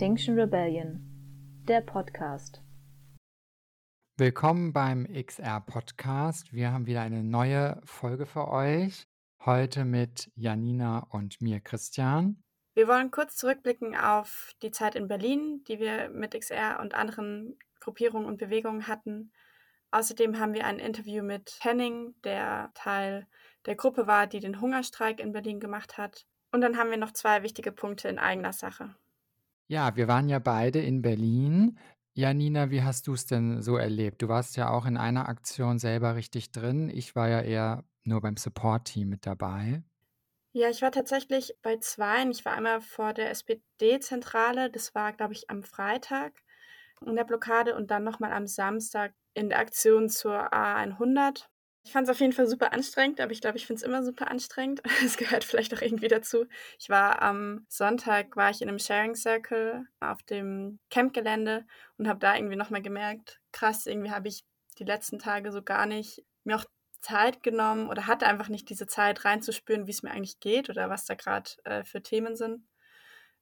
Extinction 0.00 0.40
Rebellion, 0.40 0.98
der 1.68 1.82
Podcast. 1.82 2.62
Willkommen 4.16 4.72
beim 4.72 5.04
XR 5.04 5.60
Podcast. 5.60 6.54
Wir 6.54 6.72
haben 6.72 6.86
wieder 6.86 7.02
eine 7.02 7.22
neue 7.22 7.78
Folge 7.84 8.24
für 8.24 8.48
euch. 8.48 9.06
Heute 9.44 9.84
mit 9.84 10.32
Janina 10.36 11.06
und 11.10 11.42
mir, 11.42 11.60
Christian. 11.60 12.42
Wir 12.72 12.88
wollen 12.88 13.10
kurz 13.10 13.36
zurückblicken 13.36 13.94
auf 13.94 14.54
die 14.62 14.70
Zeit 14.70 14.94
in 14.94 15.06
Berlin, 15.06 15.64
die 15.68 15.78
wir 15.78 16.08
mit 16.08 16.32
XR 16.32 16.80
und 16.80 16.94
anderen 16.94 17.58
Gruppierungen 17.80 18.26
und 18.26 18.38
Bewegungen 18.38 18.86
hatten. 18.86 19.32
Außerdem 19.90 20.38
haben 20.38 20.54
wir 20.54 20.64
ein 20.64 20.78
Interview 20.78 21.22
mit 21.22 21.58
Henning, 21.60 22.14
der 22.24 22.70
Teil 22.72 23.26
der 23.66 23.76
Gruppe 23.76 24.06
war, 24.06 24.26
die 24.26 24.40
den 24.40 24.62
Hungerstreik 24.62 25.20
in 25.20 25.32
Berlin 25.32 25.60
gemacht 25.60 25.98
hat. 25.98 26.24
Und 26.52 26.62
dann 26.62 26.78
haben 26.78 26.88
wir 26.88 26.96
noch 26.96 27.12
zwei 27.12 27.42
wichtige 27.42 27.70
Punkte 27.70 28.08
in 28.08 28.18
eigener 28.18 28.54
Sache. 28.54 28.94
Ja, 29.70 29.94
wir 29.94 30.08
waren 30.08 30.28
ja 30.28 30.40
beide 30.40 30.80
in 30.80 31.00
Berlin. 31.00 31.78
Janina, 32.14 32.72
wie 32.72 32.82
hast 32.82 33.06
du 33.06 33.14
es 33.14 33.26
denn 33.26 33.62
so 33.62 33.76
erlebt? 33.76 34.20
Du 34.20 34.26
warst 34.26 34.56
ja 34.56 34.68
auch 34.68 34.84
in 34.84 34.96
einer 34.96 35.28
Aktion 35.28 35.78
selber 35.78 36.16
richtig 36.16 36.50
drin. 36.50 36.90
Ich 36.92 37.14
war 37.14 37.28
ja 37.28 37.40
eher 37.40 37.84
nur 38.02 38.20
beim 38.20 38.36
Support-Team 38.36 39.08
mit 39.08 39.26
dabei. 39.26 39.84
Ja, 40.52 40.68
ich 40.70 40.82
war 40.82 40.90
tatsächlich 40.90 41.54
bei 41.62 41.76
zweien. 41.76 42.32
Ich 42.32 42.44
war 42.44 42.54
einmal 42.54 42.80
vor 42.80 43.12
der 43.14 43.30
SPD-Zentrale, 43.30 44.70
das 44.72 44.92
war, 44.96 45.12
glaube 45.12 45.34
ich, 45.34 45.48
am 45.50 45.62
Freitag 45.62 46.32
in 47.06 47.14
der 47.14 47.22
Blockade 47.22 47.76
und 47.76 47.92
dann 47.92 48.02
nochmal 48.02 48.32
am 48.32 48.48
Samstag 48.48 49.14
in 49.34 49.50
der 49.50 49.60
Aktion 49.60 50.08
zur 50.08 50.52
A100. 50.52 51.48
Ich 51.90 51.92
fand 51.92 52.06
es 52.06 52.12
auf 52.12 52.20
jeden 52.20 52.32
Fall 52.32 52.46
super 52.46 52.72
anstrengend, 52.72 53.20
aber 53.20 53.32
ich 53.32 53.40
glaube, 53.40 53.56
ich 53.56 53.66
finde 53.66 53.80
es 53.80 53.82
immer 53.82 54.04
super 54.04 54.30
anstrengend. 54.30 54.80
Es 55.04 55.16
gehört 55.16 55.42
vielleicht 55.42 55.74
auch 55.74 55.82
irgendwie 55.82 56.06
dazu. 56.06 56.46
Ich 56.78 56.88
war 56.88 57.20
am 57.20 57.66
Sonntag, 57.68 58.36
war 58.36 58.48
ich 58.48 58.62
in 58.62 58.68
einem 58.68 58.78
Sharing 58.78 59.16
Circle 59.16 59.88
auf 59.98 60.22
dem 60.22 60.78
Campgelände 60.90 61.66
und 61.98 62.06
habe 62.06 62.20
da 62.20 62.36
irgendwie 62.36 62.54
nochmal 62.54 62.80
gemerkt, 62.80 63.40
krass, 63.50 63.86
irgendwie 63.86 64.12
habe 64.12 64.28
ich 64.28 64.44
die 64.78 64.84
letzten 64.84 65.18
Tage 65.18 65.50
so 65.50 65.62
gar 65.62 65.84
nicht 65.86 66.22
mir 66.44 66.54
auch 66.54 66.64
Zeit 67.00 67.42
genommen 67.42 67.88
oder 67.88 68.06
hatte 68.06 68.28
einfach 68.28 68.50
nicht 68.50 68.70
diese 68.70 68.86
Zeit 68.86 69.24
reinzuspüren, 69.24 69.88
wie 69.88 69.90
es 69.90 70.04
mir 70.04 70.12
eigentlich 70.12 70.38
geht 70.38 70.70
oder 70.70 70.90
was 70.90 71.06
da 71.06 71.16
gerade 71.16 71.50
äh, 71.64 71.82
für 71.82 72.04
Themen 72.04 72.36
sind. 72.36 72.62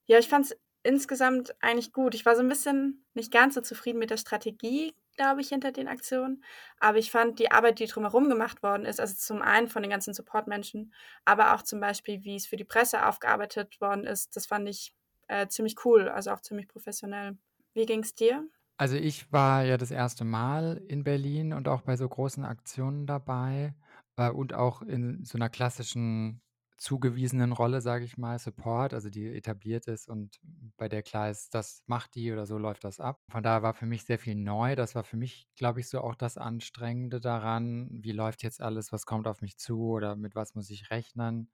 Ja, 0.06 0.19
ich 0.19 0.28
fand 0.30 0.46
es 0.46 0.56
insgesamt 0.82 1.54
eigentlich 1.60 1.92
gut. 1.92 2.14
Ich 2.14 2.24
war 2.24 2.34
so 2.34 2.41
ein 2.41 2.48
bisschen 2.48 3.04
nicht 3.12 3.30
ganz 3.30 3.56
so 3.56 3.60
zufrieden 3.60 3.98
mit 3.98 4.08
der 4.08 4.16
Strategie, 4.16 4.94
glaube 5.19 5.41
ich, 5.42 5.48
hinter 5.50 5.72
den 5.72 5.88
Aktionen. 5.88 6.44
Aber 6.80 6.98
ich 6.98 7.11
fand 7.11 7.38
die 7.38 7.50
Arbeit, 7.50 7.78
die 7.80 7.86
drumherum 7.86 8.28
gemacht 8.28 8.62
worden 8.62 8.86
ist, 8.86 9.00
also 9.00 9.14
zum 9.14 9.42
einen 9.42 9.69
von 9.69 9.83
den 9.83 9.91
ganzen 9.91 10.14
Supportmenschen, 10.14 10.94
aber 11.25 11.55
auch 11.55 11.62
zum 11.62 11.80
Beispiel, 11.80 12.25
wie 12.25 12.36
es 12.36 12.47
für 12.47 12.56
die 12.56 12.64
Presse 12.64 13.06
aufgearbeitet 13.06 13.80
worden 13.80 14.05
ist, 14.05 14.36
das 14.36 14.47
fand 14.47 14.69
ich 14.69 14.94
äh, 15.28 15.48
ziemlich 15.48 15.84
cool, 15.84 16.08
also 16.08 16.30
auch 16.30 16.41
ziemlich 16.41 16.69
professionell. 16.69 17.36
Wie 17.75 17.86
ging 17.86 18.00
es 18.00 18.14
dir? 18.14 18.48
Also 18.80 18.97
ich 18.97 19.33
war 19.33 19.64
ja 19.64 19.77
das 19.77 19.91
erste 19.91 20.25
Mal 20.25 20.83
in 20.88 21.02
Berlin 21.02 21.53
und 21.53 21.66
auch 21.69 21.82
bei 21.82 21.97
so 21.97 22.08
großen 22.08 22.44
Aktionen 22.44 23.06
dabei 23.06 23.75
äh, 24.16 24.30
und 24.30 24.55
auch 24.55 24.82
in 24.82 25.25
so 25.25 25.36
einer 25.36 25.48
klassischen 25.50 26.41
zugewiesenen 26.78 27.52
Rolle, 27.52 27.80
sage 27.80 28.04
ich 28.04 28.16
mal, 28.18 28.38
Support, 28.38 28.94
also 28.94 29.10
die 29.10 29.26
etabliert 29.26 29.86
ist 29.88 30.08
und 30.08 30.40
bei 30.76 30.88
der 30.88 31.02
klar 31.02 31.30
ist, 31.30 31.54
das 31.54 31.82
macht 31.86 32.14
die 32.14 32.32
oder 32.32 32.46
so 32.46 32.56
läuft 32.58 32.84
das 32.84 33.00
ab. 33.00 33.20
Von 33.30 33.42
daher 33.42 33.62
war 33.62 33.74
für 33.74 33.86
mich 33.86 34.04
sehr 34.04 34.18
viel 34.18 34.36
neu. 34.36 34.76
Das 34.76 34.94
war 34.94 35.04
für 35.04 35.16
mich, 35.16 35.48
glaube 35.56 35.80
ich, 35.80 35.88
so 35.88 36.00
auch 36.00 36.14
das 36.14 36.38
Anstrengende 36.38 37.20
daran. 37.20 37.88
Wie 37.92 38.12
läuft 38.12 38.42
jetzt 38.44 38.62
alles? 38.62 38.92
Was 38.92 39.06
kommt 39.06 39.26
auf 39.26 39.42
mich 39.42 39.58
zu 39.58 39.82
oder 39.90 40.16
mit 40.16 40.34
was 40.36 40.54
muss 40.54 40.70
ich 40.70 40.90
rechnen? 40.90 41.50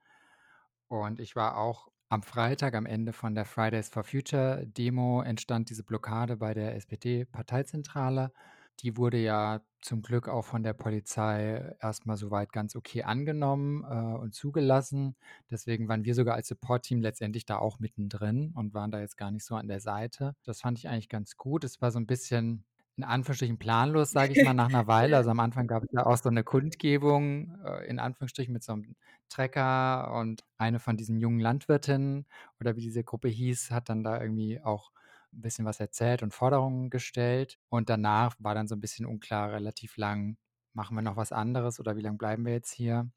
Und 0.89 1.21
ich 1.21 1.37
war 1.37 1.57
auch 1.57 1.89
am 2.09 2.23
Freitag, 2.23 2.75
am 2.75 2.87
Ende 2.87 3.13
von 3.13 3.35
der 3.35 3.45
Fridays 3.45 3.89
for 3.89 4.05
Future 4.05 4.67
Demo, 4.67 5.23
entstand 5.23 5.71
diese 5.71 5.85
Blockade 5.85 6.37
bei 6.37 6.55
der 6.55 6.77
SPD-Parteizentrale. 6.77 8.33
Die 8.81 8.97
wurde 8.97 9.19
ja 9.19 9.61
zum 9.81 10.03
Glück 10.03 10.29
auch 10.29 10.45
von 10.45 10.63
der 10.63 10.73
Polizei 10.73 11.77
erstmal 11.81 12.17
soweit 12.17 12.53
ganz 12.53 12.75
okay 12.75 13.03
angenommen 13.03 13.85
äh, 13.85 14.19
und 14.19 14.35
zugelassen. 14.35 15.15
Deswegen 15.51 15.89
waren 15.89 16.05
wir 16.05 16.15
sogar 16.15 16.35
als 16.35 16.49
Support-Team 16.49 17.03
letztendlich 17.03 17.45
da 17.45 17.59
auch 17.59 17.79
mittendrin 17.79 18.53
und 18.55 18.73
waren 18.75 18.91
da 18.91 19.01
jetzt 19.01 19.17
gar 19.17 19.31
nicht 19.31 19.45
so 19.45 19.57
an 19.57 19.69
der 19.69 19.81
Seite. 19.81 20.35
Das 20.45 20.63
fand 20.63 20.79
ich 20.79 20.89
eigentlich 20.89 21.11
ganz 21.11 21.37
gut. 21.37 21.65
Es 21.65 21.83
war 21.83 21.91
so 21.91 21.99
ein 21.99 22.07
bisschen 22.07 22.65
in 22.97 23.05
Anführungsstrichen 23.05 23.59
planlos, 23.59 24.13
sage 24.13 24.33
ich 24.33 24.45
mal, 24.45 24.55
nach 24.55 24.69
einer 24.69 24.87
Weile. 24.87 25.17
Also 25.17 25.31
am 25.31 25.41
Anfang 25.41 25.67
gab 25.67 25.83
es 25.85 25.91
ja 25.93 26.07
auch 26.07 26.17
so 26.17 26.29
eine 26.29 26.45
Kundgebung, 26.45 27.59
äh, 27.65 27.87
in 27.87 27.99
Anführungsstrichen 27.99 28.53
mit 28.53 28.63
so 28.63 28.73
einem 28.73 28.95
Trecker 29.29 30.15
und 30.15 30.45
eine 30.59 30.79
von 30.79 30.97
diesen 30.97 31.19
jungen 31.19 31.41
Landwirtinnen 31.41 32.27
oder 32.61 32.77
wie 32.77 32.81
diese 32.81 33.03
Gruppe 33.03 33.29
hieß, 33.29 33.71
hat 33.71 33.89
dann 33.89 34.05
da 34.05 34.21
irgendwie 34.21 34.61
auch 34.61 34.93
ein 35.35 35.41
bisschen 35.41 35.65
was 35.65 35.81
erzählt 35.81 36.23
und 36.23 36.35
Forderungen 36.35 36.91
gestellt. 36.91 37.59
Und 37.69 37.89
danach 37.91 38.37
war 38.39 38.55
dann 38.55 38.69
so 38.69 38.75
ein 38.75 38.81
bisschen 38.81 39.07
unklar, 39.07 39.53
relativ 39.53 39.97
lang, 39.97 40.37
machen 40.73 40.97
wir 40.97 41.03
noch 41.03 41.17
was 41.17 41.33
anderes 41.33 41.81
oder 41.81 41.97
wie 41.97 42.01
lange 42.03 42.19
bleiben 42.19 42.45
wir 42.45 42.53
jetzt 42.53 42.73
hier? 42.73 43.11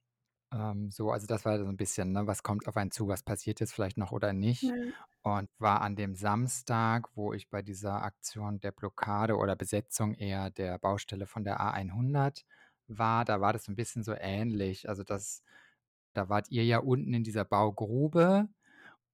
Ähm, 0.53 0.91
so, 0.91 1.11
also 1.11 1.27
das 1.27 1.45
war 1.45 1.57
so 1.59 1.65
ein 1.65 1.77
bisschen, 1.77 2.13
ne, 2.13 2.25
was 2.27 2.43
kommt 2.43 2.67
auf 2.67 2.77
einen 2.77 2.91
zu, 2.91 3.07
was 3.07 3.23
passiert 3.23 3.59
jetzt 3.59 3.73
vielleicht 3.73 3.97
noch 3.97 4.11
oder 4.11 4.33
nicht? 4.33 4.63
Ja. 4.63 4.73
Und 5.23 5.49
war 5.59 5.81
an 5.81 5.95
dem 5.95 6.15
Samstag, 6.15 7.09
wo 7.15 7.33
ich 7.33 7.49
bei 7.49 7.61
dieser 7.61 8.01
Aktion 8.03 8.59
der 8.61 8.71
Blockade 8.71 9.35
oder 9.35 9.55
Besetzung 9.55 10.13
eher 10.13 10.49
der 10.51 10.77
Baustelle 10.79 11.25
von 11.25 11.43
der 11.43 11.59
A100 11.59 12.43
war, 12.87 13.25
da 13.25 13.41
war 13.41 13.51
das 13.53 13.65
so 13.65 13.71
ein 13.71 13.75
bisschen 13.75 14.03
so 14.03 14.13
ähnlich. 14.17 14.87
Also 14.87 15.03
das, 15.03 15.43
da 16.13 16.29
wart 16.29 16.49
ihr 16.49 16.63
ja 16.63 16.79
unten 16.79 17.13
in 17.13 17.23
dieser 17.23 17.43
Baugrube 17.43 18.47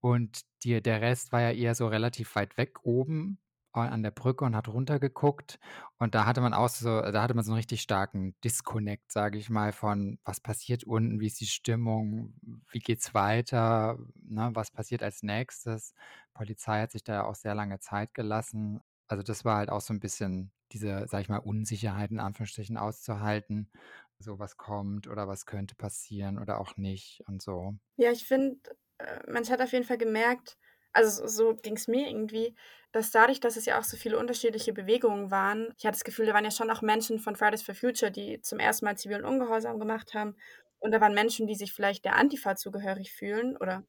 und 0.04 0.42
die, 0.64 0.82
der 0.82 1.00
Rest 1.02 1.32
war 1.32 1.40
ja 1.42 1.52
eher 1.52 1.76
so 1.76 1.88
relativ 1.88 2.36
weit 2.36 2.58
weg 2.58 2.84
oben 2.84 3.40
an 3.72 4.04
der 4.04 4.12
Brücke 4.12 4.44
und 4.46 4.56
hat 4.56 4.68
runtergeguckt. 4.68 5.60
Und 5.98 6.14
da 6.14 6.26
hatte 6.26 6.42
man 6.42 6.54
auch 6.54 6.68
so, 6.70 7.02
da 7.02 7.24
hatte 7.24 7.34
man 7.34 7.44
so 7.46 7.52
einen 7.52 7.58
richtig 7.58 7.82
starken 7.82 8.36
Disconnect, 8.44 9.12
sage 9.12 9.38
ich 9.40 9.50
mal, 9.50 9.72
von 9.72 10.20
was 10.26 10.42
passiert 10.42 10.84
unten, 10.84 11.22
wie 11.22 11.28
ist 11.28 11.40
die 11.40 11.48
Stimmung, 11.48 12.36
wie 12.70 12.80
geht's 12.80 13.14
weiter, 13.14 13.98
ne, 14.22 14.52
was 14.54 14.72
passiert 14.72 15.02
als 15.04 15.24
nächstes. 15.24 15.94
Polizei 16.34 16.82
hat 16.82 16.92
sich 16.92 17.04
da 17.04 17.24
auch 17.24 17.36
sehr 17.36 17.56
lange 17.56 17.80
Zeit 17.80 18.14
gelassen. 18.14 18.82
Also 19.08 19.24
das 19.24 19.46
war 19.46 19.56
halt 19.58 19.70
auch 19.70 19.82
so 19.82 19.94
ein 19.94 20.00
bisschen 20.02 20.52
diese, 20.74 21.06
sag 21.08 21.22
ich 21.22 21.30
mal, 21.30 21.38
Unsicherheit 21.38 22.12
in 22.12 22.20
Anführungsstrichen 22.20 22.78
auszuhalten. 22.78 23.72
So 24.20 24.38
was 24.38 24.58
kommt 24.58 25.08
oder 25.08 25.28
was 25.30 25.46
könnte 25.46 25.76
passieren 25.76 26.38
oder 26.38 26.60
auch 26.60 26.76
nicht 26.78 27.24
und 27.28 27.42
so. 27.42 27.76
Ja, 27.98 28.12
ich 28.12 28.26
finde, 28.26 28.60
man 29.28 29.48
hat 29.48 29.62
auf 29.62 29.72
jeden 29.72 29.86
Fall 29.86 29.98
gemerkt, 29.98 30.58
also 30.94 31.28
so 31.28 31.56
ging 31.56 31.76
es 31.76 31.88
mir 31.88 32.08
irgendwie, 32.08 32.56
dass 32.92 33.10
dadurch, 33.12 33.40
dass 33.40 33.58
es 33.58 33.66
ja 33.66 33.80
auch 33.80 33.84
so 33.84 33.98
viele 33.98 34.20
unterschiedliche 34.20 34.74
Bewegungen 34.74 35.32
waren, 35.32 35.74
ich 35.78 35.86
hatte 35.86 35.96
das 35.96 36.04
Gefühl, 36.04 36.28
da 36.28 36.34
waren 36.34 36.46
ja 36.46 36.52
schon 36.52 36.70
auch 36.70 36.82
Menschen 36.82 37.20
von 37.20 37.36
Fridays 37.36 37.64
for 37.64 37.74
Future, 37.74 38.12
die 38.12 38.42
zum 38.42 38.60
ersten 38.60 38.86
Mal 38.86 38.98
zivilen 38.98 39.26
Ungehorsam 39.26 39.80
gemacht 39.80 40.14
haben. 40.14 40.36
Und 40.80 40.92
da 40.92 41.02
waren 41.02 41.14
Menschen, 41.14 41.48
die 41.48 41.56
sich 41.56 41.74
vielleicht 41.74 42.06
der 42.06 42.16
Antifa 42.16 42.56
zugehörig 42.56 43.12
fühlen 43.12 43.58
oder 43.58 43.84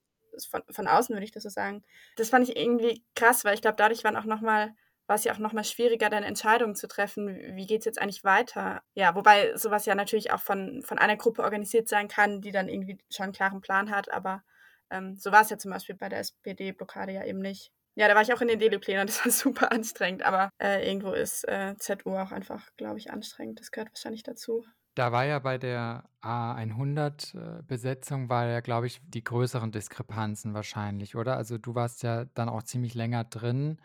von, 0.49 0.63
von 0.71 0.89
außen 0.89 1.15
würde 1.15 1.25
ich 1.25 1.33
das 1.33 1.43
so 1.43 1.49
sagen. 1.49 1.85
Das 2.17 2.31
fand 2.31 2.49
ich 2.49 2.57
irgendwie 2.57 3.05
krass, 3.15 3.45
weil 3.45 3.55
ich 3.55 3.61
glaube, 3.61 3.77
dadurch 3.77 4.05
waren 4.05 4.17
auch 4.17 4.25
nochmal 4.25 4.75
war 5.07 5.17
es 5.17 5.25
ja 5.25 5.35
auch 5.35 5.39
nochmal 5.39 5.65
schwieriger, 5.65 6.09
dann 6.09 6.23
Entscheidungen 6.23 6.75
zu 6.75 6.89
treffen, 6.89 7.57
wie 7.57 7.67
geht 7.67 7.81
es 7.81 7.85
jetzt 7.85 8.01
eigentlich 8.01 8.25
weiter. 8.25 8.83
Ja, 8.95 9.15
wobei 9.15 9.55
sowas 9.57 9.85
ja 9.85 9.95
natürlich 9.95 10.33
auch 10.33 10.41
von, 10.41 10.83
von 10.83 10.99
einer 10.99 11.17
Gruppe 11.17 11.43
organisiert 11.43 11.89
sein 11.89 12.09
kann, 12.09 12.41
die 12.41 12.53
dann 12.53 12.69
irgendwie 12.69 12.99
schon 13.11 13.25
einen 13.25 13.33
klaren 13.33 13.61
Plan 13.61 13.91
hat, 13.91 14.11
aber 14.11 14.43
ähm, 14.91 15.17
so 15.17 15.33
war 15.33 15.43
es 15.43 15.51
ja 15.51 15.59
zum 15.59 15.71
Beispiel 15.71 15.97
bei 15.97 16.09
der 16.09 16.21
SPD-Blockade 16.21 17.13
ja 17.13 17.25
eben 17.25 17.41
nicht. 17.41 17.73
Ja, 17.97 18.09
da 18.09 18.15
war 18.15 18.23
ich 18.23 18.33
auch 18.33 18.41
in 18.41 18.49
den 18.49 18.59
Deliplänen, 18.59 19.07
das 19.07 19.25
war 19.25 19.33
super 19.33 19.73
anstrengend, 19.73 20.23
aber 20.25 20.51
äh, 20.61 20.87
irgendwo 20.87 21.13
ist 21.13 21.47
äh, 21.49 21.77
ZU 21.79 22.17
auch 22.17 22.33
einfach, 22.33 22.71
glaube 22.77 22.99
ich, 22.99 23.11
anstrengend. 23.11 23.61
Das 23.61 23.71
gehört 23.71 23.91
wahrscheinlich 23.91 24.23
dazu. 24.23 24.65
Da 24.97 25.11
war 25.11 25.25
ja 25.25 25.41
bei 25.41 25.59
der 25.59 26.09
A100-Besetzung, 26.21 28.29
war 28.29 28.47
ja, 28.47 28.61
glaube 28.61 28.87
ich, 28.87 29.01
die 29.09 29.25
größeren 29.25 29.73
Diskrepanzen 29.73 30.55
wahrscheinlich, 30.55 31.17
oder? 31.17 31.37
Also 31.37 31.59
du 31.59 31.75
warst 31.75 32.05
ja 32.05 32.27
dann 32.27 32.49
auch 32.49 32.63
ziemlich 32.63 32.95
länger 32.95 33.25
drin, 33.25 33.81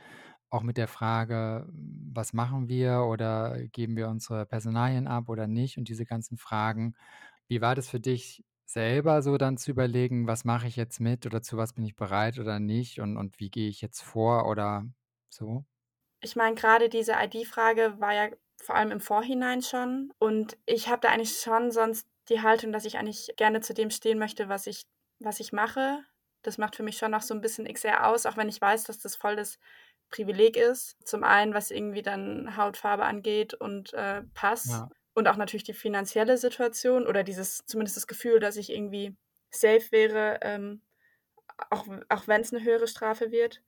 auch 0.52 0.62
mit 0.64 0.78
der 0.78 0.88
Frage, 0.88 1.68
was 1.74 2.34
machen 2.34 2.68
wir 2.70 3.06
oder 3.10 3.58
geben 3.70 3.96
wir 3.96 4.08
unsere 4.10 4.46
Personalien 4.46 5.08
ab 5.08 5.30
oder 5.30 5.48
nicht 5.48 5.78
und 5.80 5.90
diese 5.90 6.06
ganzen 6.06 6.38
Fragen. 6.38 6.94
Wie 7.48 7.62
war 7.62 7.74
das 7.76 7.90
für 7.90 8.00
dich 8.00 8.46
selber 8.72 9.22
so 9.22 9.38
dann 9.38 9.58
zu 9.58 9.72
überlegen, 9.72 10.28
was 10.28 10.46
mache 10.46 10.68
ich 10.68 10.76
jetzt 10.76 11.00
mit 11.00 11.26
oder 11.26 11.42
zu 11.42 11.58
was 11.58 11.74
bin 11.74 11.84
ich 11.86 11.96
bereit 11.96 12.38
oder 12.38 12.60
nicht 12.60 13.00
und, 13.00 13.18
und 13.18 13.40
wie 13.40 13.50
gehe 13.50 13.68
ich 13.68 13.82
jetzt 13.82 14.02
vor 14.02 14.48
oder 14.48 14.86
so? 15.30 15.66
Ich 16.22 16.36
meine, 16.36 16.56
gerade 16.56 16.90
diese 16.90 17.14
ID-Frage 17.14 17.96
war 18.00 18.14
ja 18.14 18.30
vor 18.62 18.76
allem 18.76 18.92
im 18.92 19.00
Vorhinein 19.00 19.62
schon. 19.62 20.12
Und 20.20 20.58
ich 20.66 20.90
habe 20.90 21.02
da 21.02 21.10
eigentlich 21.10 21.40
schon 21.40 21.72
sonst 21.72 22.08
die 22.28 22.42
Haltung, 22.42 22.72
dass 22.72 22.86
ich 22.86 22.98
eigentlich 22.98 23.34
gerne 23.38 23.62
zu 23.62 23.74
dem 23.74 23.90
stehen 23.90 24.20
möchte, 24.20 24.50
was 24.50 24.68
ich, 24.68 24.86
was 25.20 25.40
ich 25.40 25.54
mache. 25.54 26.04
Das 26.44 26.58
macht 26.58 26.76
für 26.76 26.84
mich 26.84 26.98
schon 26.98 27.12
noch 27.12 27.22
so 27.22 27.34
ein 27.34 27.42
bisschen 27.42 27.66
XR 27.66 28.08
aus, 28.08 28.26
auch 28.26 28.38
wenn 28.38 28.50
ich 28.50 28.62
weiß, 28.62 28.84
dass 28.84 29.00
das 29.00 29.16
voll 29.16 29.36
das 29.36 29.58
Privileg 30.10 30.58
ist. 30.58 30.98
Zum 31.08 31.24
einen, 31.24 31.54
was 31.54 31.72
irgendwie 31.72 32.02
dann 32.02 32.56
Hautfarbe 32.58 33.06
angeht 33.06 33.54
und 33.54 33.94
äh, 33.94 34.24
Pass. 34.34 34.68
Ja 34.68 34.90
und 35.20 35.28
auch 35.28 35.38
natürlich 35.38 35.64
die 35.64 35.74
finanzielle 35.74 36.38
Situation 36.38 37.08
oder 37.08 37.24
dieses, 37.24 37.66
zumindest 37.66 37.98
das 37.98 38.08
Gefühl, 38.08 38.40
dass 38.40 38.58
ich 38.58 38.72
irgendwie 38.72 39.16
safe 39.52 39.92
wäre, 39.92 40.40
ähm, 40.42 40.82
auch, 41.70 41.88
auch 42.10 42.28
wenn 42.28 42.42
es 42.42 42.54
eine 42.54 42.64
höhere 42.64 42.88
Strafe 42.88 43.32
wird. 43.32 43.62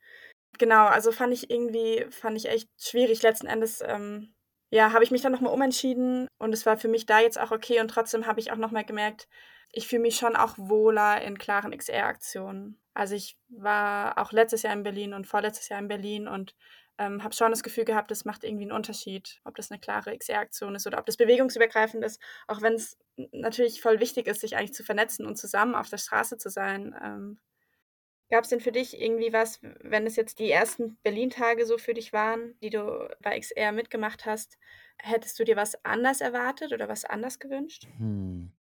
Genau, 0.57 0.85
also 0.85 1.11
fand 1.11 1.33
ich 1.33 1.49
irgendwie 1.49 2.05
fand 2.11 2.37
ich 2.37 2.49
echt 2.49 2.69
schwierig. 2.79 3.21
Letzten 3.21 3.47
Endes, 3.47 3.81
ähm, 3.85 4.33
ja, 4.69 4.93
habe 4.93 5.03
ich 5.03 5.11
mich 5.11 5.21
dann 5.21 5.31
noch 5.33 5.41
mal 5.41 5.49
umentschieden 5.53 6.27
und 6.39 6.53
es 6.53 6.65
war 6.65 6.77
für 6.77 6.87
mich 6.87 7.05
da 7.05 7.19
jetzt 7.19 7.39
auch 7.39 7.51
okay 7.51 7.79
und 7.81 7.89
trotzdem 7.89 8.25
habe 8.27 8.39
ich 8.39 8.51
auch 8.51 8.57
noch 8.57 8.71
mal 8.71 8.85
gemerkt, 8.85 9.27
ich 9.73 9.87
fühle 9.87 10.01
mich 10.03 10.17
schon 10.17 10.35
auch 10.35 10.57
wohler 10.57 11.21
in 11.21 11.37
klaren 11.37 11.71
XR-Aktionen. 11.77 12.79
Also, 12.93 13.15
ich 13.15 13.37
war 13.47 14.17
auch 14.17 14.31
letztes 14.31 14.63
Jahr 14.63 14.73
in 14.73 14.83
Berlin 14.83 15.13
und 15.13 15.27
vorletztes 15.27 15.69
Jahr 15.69 15.79
in 15.79 15.87
Berlin 15.87 16.27
und, 16.27 16.55
ähm, 17.01 17.23
habe 17.23 17.33
schon 17.33 17.51
das 17.51 17.63
Gefühl 17.63 17.85
gehabt, 17.85 18.11
das 18.11 18.25
macht 18.25 18.43
irgendwie 18.43 18.65
einen 18.65 18.71
Unterschied, 18.71 19.41
ob 19.43 19.55
das 19.55 19.71
eine 19.71 19.79
klare 19.79 20.15
XR-Aktion 20.15 20.75
ist 20.75 20.85
oder 20.85 20.99
ob 20.99 21.05
das 21.07 21.17
bewegungsübergreifend 21.17 22.03
ist, 22.03 22.21
auch 22.47 22.61
wenn 22.61 22.73
es 22.73 22.97
natürlich 23.31 23.81
voll 23.81 23.99
wichtig 23.99 24.27
ist, 24.27 24.41
sich 24.41 24.55
eigentlich 24.55 24.73
zu 24.73 24.83
vernetzen 24.83 25.25
und 25.25 25.37
zusammen 25.37 25.73
auf 25.73 25.89
der 25.89 25.97
Straße 25.97 26.37
zu 26.37 26.49
sein. 26.49 26.95
Ähm, 27.03 27.39
Gab 28.29 28.45
es 28.45 28.49
denn 28.49 28.61
für 28.61 28.71
dich 28.71 28.97
irgendwie 28.97 29.33
was, 29.33 29.59
wenn 29.81 30.07
es 30.07 30.15
jetzt 30.15 30.39
die 30.39 30.49
ersten 30.49 30.97
Berlin-Tage 31.03 31.65
so 31.65 31.77
für 31.77 31.93
dich 31.93 32.13
waren, 32.13 32.57
die 32.61 32.69
du 32.69 33.09
bei 33.21 33.37
XR 33.37 33.73
mitgemacht 33.73 34.25
hast, 34.25 34.57
hättest 34.99 35.37
du 35.37 35.43
dir 35.43 35.57
was 35.57 35.83
anders 35.83 36.21
erwartet 36.21 36.71
oder 36.71 36.87
was 36.87 37.03
anders 37.03 37.39
gewünscht? 37.39 37.87
Hm. 37.97 38.53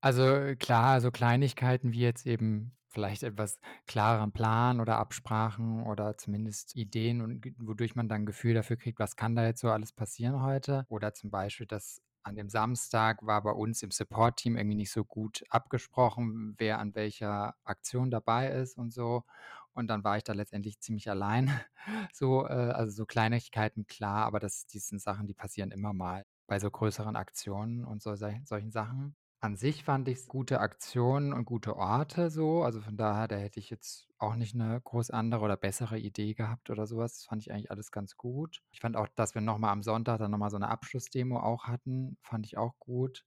Also 0.00 0.54
klar, 0.58 1.02
so 1.02 1.10
Kleinigkeiten 1.10 1.92
wie 1.92 2.00
jetzt 2.00 2.24
eben 2.26 2.72
vielleicht 2.90 3.22
etwas 3.22 3.60
klareren 3.86 4.32
Plan 4.32 4.80
oder 4.80 4.98
Absprachen 4.98 5.82
oder 5.84 6.16
zumindest 6.18 6.76
Ideen 6.76 7.22
und 7.22 7.46
wodurch 7.58 7.94
man 7.94 8.08
dann 8.08 8.22
'n 8.22 8.26
Gefühl 8.26 8.54
dafür 8.54 8.76
kriegt, 8.76 8.98
was 8.98 9.16
kann 9.16 9.36
da 9.36 9.44
jetzt 9.46 9.60
so 9.60 9.70
alles 9.70 9.92
passieren 9.92 10.42
heute? 10.42 10.86
Oder 10.88 11.14
zum 11.14 11.30
Beispiel, 11.30 11.66
dass 11.66 12.02
an 12.22 12.34
dem 12.36 12.50
Samstag 12.50 13.24
war 13.26 13.42
bei 13.42 13.52
uns 13.52 13.82
im 13.82 13.90
Support-Team 13.90 14.56
irgendwie 14.56 14.76
nicht 14.76 14.90
so 14.92 15.04
gut 15.04 15.42
abgesprochen, 15.48 16.54
wer 16.58 16.78
an 16.78 16.94
welcher 16.94 17.54
Aktion 17.64 18.10
dabei 18.10 18.48
ist 18.50 18.76
und 18.76 18.92
so. 18.92 19.24
Und 19.72 19.86
dann 19.88 20.04
war 20.04 20.16
ich 20.16 20.24
da 20.24 20.32
letztendlich 20.32 20.80
ziemlich 20.80 21.08
allein. 21.10 21.50
So, 22.12 22.46
äh, 22.46 22.50
also 22.52 22.92
so 22.92 23.06
Kleinigkeiten, 23.06 23.86
klar, 23.86 24.24
aber 24.26 24.38
das 24.38 24.66
die 24.66 24.78
sind 24.78 25.00
Sachen, 25.00 25.26
die 25.26 25.34
passieren 25.34 25.70
immer 25.72 25.92
mal 25.94 26.24
bei 26.46 26.58
so 26.60 26.70
größeren 26.70 27.16
Aktionen 27.16 27.84
und 27.84 28.02
so 28.02 28.14
solchen 28.16 28.70
Sachen. 28.70 29.16
An 29.42 29.56
sich 29.56 29.84
fand 29.84 30.06
ich's 30.06 30.28
gute 30.28 30.60
Aktionen 30.60 31.32
und 31.32 31.46
gute 31.46 31.74
Orte 31.76 32.28
so. 32.28 32.62
Also, 32.62 32.82
von 32.82 32.98
daher, 32.98 33.26
da 33.26 33.36
hätte 33.36 33.58
ich 33.58 33.70
jetzt 33.70 34.06
auch 34.18 34.36
nicht 34.36 34.54
'ne 34.54 34.78
groß 34.84 35.10
andere 35.10 35.40
oder 35.42 35.56
bessere 35.56 35.98
Idee 35.98 36.34
gehabt 36.34 36.68
oder 36.68 36.86
so 36.86 36.98
was. 36.98 37.14
Das 37.14 37.24
fand 37.24 37.40
ich 37.40 37.50
eigentlich 37.50 37.70
alles 37.70 37.90
ganz 37.90 38.18
gut. 38.18 38.60
Ich 38.70 38.80
fand 38.80 38.98
auch, 38.98 39.08
dass 39.08 39.34
wir 39.34 39.40
noch 39.40 39.56
mal 39.56 39.72
am 39.72 39.82
Sonntag 39.82 40.18
dann 40.18 40.30
noch 40.32 40.36
mal 40.38 40.50
so 40.50 40.58
'ne 40.58 40.68
Abschlussdemo 40.68 41.38
auch 41.40 41.64
hatten, 41.68 42.18
fand 42.20 42.44
ich 42.44 42.58
auch 42.58 42.78
gut. 42.78 43.24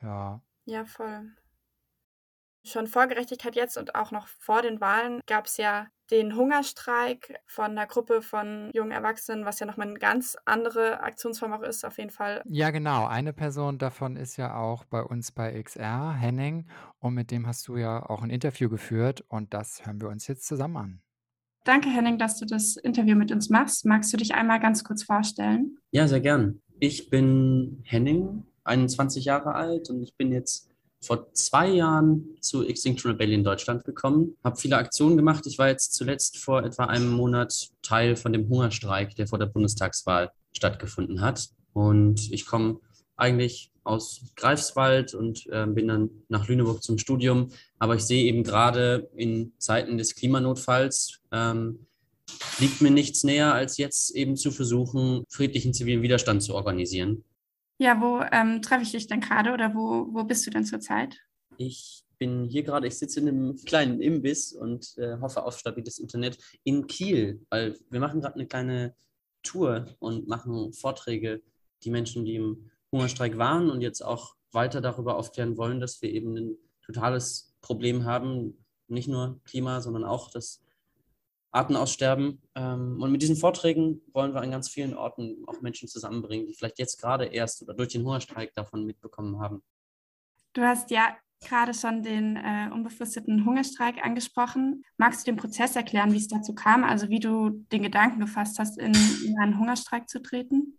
Ja. 0.00 0.42
Ja, 0.68 0.84
voll. 0.86 1.34
Schon 2.64 2.86
vor 2.86 3.08
Gerechtigkeit 3.08 3.56
jetzt 3.56 3.76
und 3.76 3.96
auch 3.96 4.12
noch 4.12 4.28
vor 4.28 4.62
den 4.62 4.80
Wahlen 4.80 5.20
gab's 5.26 5.56
ja 5.56 5.88
den 6.12 6.36
Hungerstreik 6.36 7.40
von 7.46 7.74
'ner 7.74 7.86
Gruppe 7.86 8.22
von 8.22 8.70
jungen 8.72 8.92
Erwachsenen, 8.92 9.44
was 9.44 9.58
ja 9.58 9.66
noch 9.66 9.76
mal 9.76 9.86
'ne 9.86 9.98
ganz 9.98 10.36
andere 10.44 11.00
Aktionsform 11.00 11.52
auch 11.54 11.62
ist, 11.62 11.84
auf 11.84 11.98
jeden 11.98 12.10
Fall. 12.10 12.44
Ja, 12.44 12.70
genau. 12.72 13.06
Eine 13.06 13.32
Person 13.32 13.78
davon 13.78 14.16
ist 14.16 14.36
ja 14.36 14.56
auch 14.56 14.84
bei 14.84 15.00
uns 15.02 15.30
bei 15.30 15.52
XR, 15.62 16.12
Henning, 16.12 16.66
und 16.98 17.14
mit 17.14 17.30
dem 17.30 17.46
hast 17.46 17.68
du 17.68 17.76
ja 17.76 18.04
auch 18.08 18.22
'n 18.24 18.30
Interview 18.30 18.68
geführt 18.68 19.24
und 19.28 19.54
das 19.54 19.86
hören 19.86 20.00
wir 20.00 20.08
uns 20.08 20.26
jetzt 20.26 20.46
zusammen 20.46 20.76
an. 20.76 21.02
Danke, 21.66 21.90
Henning, 21.90 22.18
dass 22.18 22.38
du 22.38 22.44
das 22.44 22.74
Interview 22.76 23.14
mit 23.14 23.30
uns 23.30 23.48
machst. 23.48 23.84
Magst 23.86 24.12
du 24.12 24.16
dich 24.16 24.34
einmal 24.34 24.58
ganz 24.58 24.82
kurz 24.82 25.04
vorstellen? 25.04 25.78
Ja, 25.94 26.08
sehr 26.08 26.20
gern. 26.20 26.62
Ich 26.80 27.10
bin 27.10 27.80
Henning, 27.84 28.44
21 28.64 29.26
Jahre 29.26 29.54
alt 29.54 29.90
und 29.90 30.02
ich 30.02 30.16
bin 30.16 30.32
jetzt 30.32 30.71
vor 31.02 31.32
zwei 31.34 31.68
Jahren 31.68 32.36
zu 32.40 32.64
Extinction 32.64 33.10
Rebellion 33.10 33.44
Deutschland 33.44 33.84
gekommen, 33.84 34.36
habe 34.44 34.56
viele 34.56 34.76
Aktionen 34.76 35.16
gemacht. 35.16 35.46
Ich 35.46 35.58
war 35.58 35.68
jetzt 35.68 35.94
zuletzt 35.94 36.38
vor 36.38 36.62
etwa 36.62 36.84
einem 36.84 37.10
Monat 37.10 37.70
Teil 37.82 38.16
von 38.16 38.32
dem 38.32 38.48
Hungerstreik, 38.48 39.14
der 39.16 39.26
vor 39.26 39.38
der 39.38 39.46
Bundestagswahl 39.46 40.30
stattgefunden 40.52 41.20
hat. 41.20 41.48
Und 41.72 42.30
ich 42.32 42.46
komme 42.46 42.78
eigentlich 43.16 43.72
aus 43.84 44.32
Greifswald 44.36 45.14
und 45.14 45.46
äh, 45.48 45.66
bin 45.66 45.88
dann 45.88 46.10
nach 46.28 46.46
Lüneburg 46.46 46.82
zum 46.82 46.98
Studium. 46.98 47.48
Aber 47.78 47.96
ich 47.96 48.02
sehe 48.02 48.24
eben 48.24 48.44
gerade 48.44 49.10
in 49.16 49.52
Zeiten 49.58 49.98
des 49.98 50.14
Klimanotfalls, 50.14 51.20
ähm, 51.32 51.86
liegt 52.60 52.80
mir 52.80 52.90
nichts 52.90 53.24
näher, 53.24 53.54
als 53.54 53.76
jetzt 53.76 54.14
eben 54.14 54.36
zu 54.36 54.52
versuchen, 54.52 55.24
friedlichen 55.28 55.74
zivilen 55.74 56.02
Widerstand 56.02 56.42
zu 56.42 56.54
organisieren. 56.54 57.24
Ja, 57.82 58.00
wo 58.00 58.20
ähm, 58.30 58.62
treffe 58.62 58.84
ich 58.84 58.92
dich 58.92 59.08
denn 59.08 59.20
gerade 59.20 59.52
oder 59.52 59.74
wo, 59.74 60.06
wo 60.12 60.22
bist 60.22 60.46
du 60.46 60.50
denn 60.52 60.64
zurzeit? 60.64 61.18
Ich 61.56 62.04
bin 62.16 62.44
hier 62.44 62.62
gerade, 62.62 62.86
ich 62.86 62.96
sitze 62.96 63.18
in 63.18 63.28
einem 63.28 63.56
kleinen 63.64 64.00
Imbiss 64.00 64.52
und 64.52 64.96
äh, 64.98 65.16
hoffe 65.20 65.44
auf 65.44 65.58
stabiles 65.58 65.98
Internet 65.98 66.38
in 66.62 66.86
Kiel, 66.86 67.44
weil 67.50 67.76
wir 67.90 67.98
machen 67.98 68.20
gerade 68.20 68.36
eine 68.36 68.46
kleine 68.46 68.94
Tour 69.42 69.86
und 69.98 70.28
machen 70.28 70.72
Vorträge, 70.74 71.42
die 71.82 71.90
Menschen, 71.90 72.24
die 72.24 72.36
im 72.36 72.70
Hungerstreik 72.92 73.36
waren 73.36 73.68
und 73.68 73.80
jetzt 73.80 74.00
auch 74.00 74.36
weiter 74.52 74.80
darüber 74.80 75.16
aufklären 75.16 75.56
wollen, 75.56 75.80
dass 75.80 76.00
wir 76.02 76.10
eben 76.12 76.36
ein 76.36 76.56
totales 76.86 77.52
Problem 77.62 78.04
haben, 78.04 78.64
nicht 78.86 79.08
nur 79.08 79.40
Klima, 79.42 79.80
sondern 79.80 80.04
auch 80.04 80.30
das 80.30 80.62
Artenaussterben. 81.52 82.42
Ähm, 82.54 83.00
und 83.00 83.12
mit 83.12 83.22
diesen 83.22 83.36
Vorträgen 83.36 84.00
wollen 84.12 84.34
wir 84.34 84.40
an 84.40 84.50
ganz 84.50 84.68
vielen 84.68 84.94
Orten 84.94 85.44
auch 85.46 85.60
Menschen 85.60 85.88
zusammenbringen, 85.88 86.46
die 86.46 86.54
vielleicht 86.54 86.78
jetzt 86.78 87.00
gerade 87.00 87.26
erst 87.26 87.62
oder 87.62 87.74
durch 87.74 87.90
den 87.90 88.04
Hungerstreik 88.04 88.52
davon 88.54 88.84
mitbekommen 88.84 89.38
haben. 89.38 89.62
Du 90.54 90.62
hast 90.62 90.90
ja 90.90 91.16
gerade 91.42 91.74
schon 91.74 92.02
den 92.02 92.36
äh, 92.36 92.70
unbefristeten 92.72 93.44
Hungerstreik 93.44 94.04
angesprochen. 94.04 94.84
Magst 94.96 95.26
du 95.26 95.30
den 95.30 95.36
Prozess 95.36 95.76
erklären, 95.76 96.12
wie 96.12 96.18
es 96.18 96.28
dazu 96.28 96.54
kam, 96.54 96.84
also 96.84 97.08
wie 97.08 97.20
du 97.20 97.50
den 97.72 97.82
Gedanken 97.82 98.20
gefasst 98.20 98.58
hast, 98.58 98.78
in, 98.78 98.92
in 99.24 99.38
einen 99.40 99.58
Hungerstreik 99.58 100.08
zu 100.08 100.22
treten? 100.22 100.78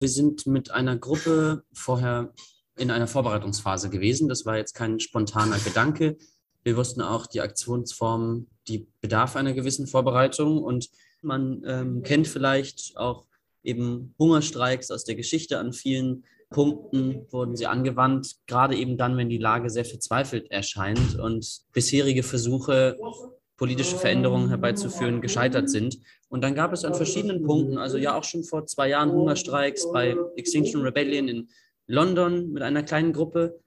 Wir 0.00 0.08
sind 0.08 0.46
mit 0.46 0.70
einer 0.70 0.96
Gruppe 0.96 1.64
vorher 1.72 2.32
in 2.76 2.90
einer 2.90 3.08
Vorbereitungsphase 3.08 3.90
gewesen. 3.90 4.28
Das 4.28 4.46
war 4.46 4.56
jetzt 4.56 4.74
kein 4.74 5.00
spontaner 5.00 5.58
Gedanke. 5.58 6.16
Wir 6.64 6.76
wussten 6.76 7.00
auch, 7.02 7.26
die 7.26 7.40
Aktionsform, 7.40 8.46
die 8.66 8.88
bedarf 9.00 9.36
einer 9.36 9.52
gewissen 9.52 9.86
Vorbereitung 9.86 10.62
und 10.62 10.90
man 11.22 11.62
ähm, 11.66 12.02
kennt 12.02 12.28
vielleicht 12.28 12.96
auch 12.96 13.24
eben 13.62 14.14
Hungerstreiks 14.18 14.90
aus 14.90 15.04
der 15.04 15.14
Geschichte. 15.14 15.58
An 15.58 15.72
vielen 15.72 16.24
Punkten 16.50 17.26
wurden 17.30 17.56
sie 17.56 17.66
angewandt, 17.66 18.36
gerade 18.46 18.76
eben 18.76 18.96
dann, 18.96 19.16
wenn 19.16 19.28
die 19.28 19.38
Lage 19.38 19.70
sehr 19.70 19.84
verzweifelt 19.84 20.50
erscheint 20.50 21.18
und 21.18 21.60
bisherige 21.72 22.22
Versuche, 22.22 22.96
politische 23.56 23.96
Veränderungen 23.96 24.48
herbeizuführen, 24.48 25.20
gescheitert 25.20 25.68
sind. 25.68 25.98
Und 26.28 26.42
dann 26.42 26.54
gab 26.54 26.72
es 26.72 26.84
an 26.84 26.94
verschiedenen 26.94 27.44
Punkten, 27.44 27.76
also 27.76 27.98
ja 27.98 28.16
auch 28.16 28.24
schon 28.24 28.44
vor 28.44 28.66
zwei 28.66 28.88
Jahren 28.88 29.10
Hungerstreiks 29.10 29.90
bei 29.92 30.16
Extinction 30.36 30.82
Rebellion 30.82 31.28
in 31.28 31.48
London 31.86 32.52
mit 32.52 32.62
einer 32.62 32.82
kleinen 32.82 33.12
Gruppe. 33.12 33.60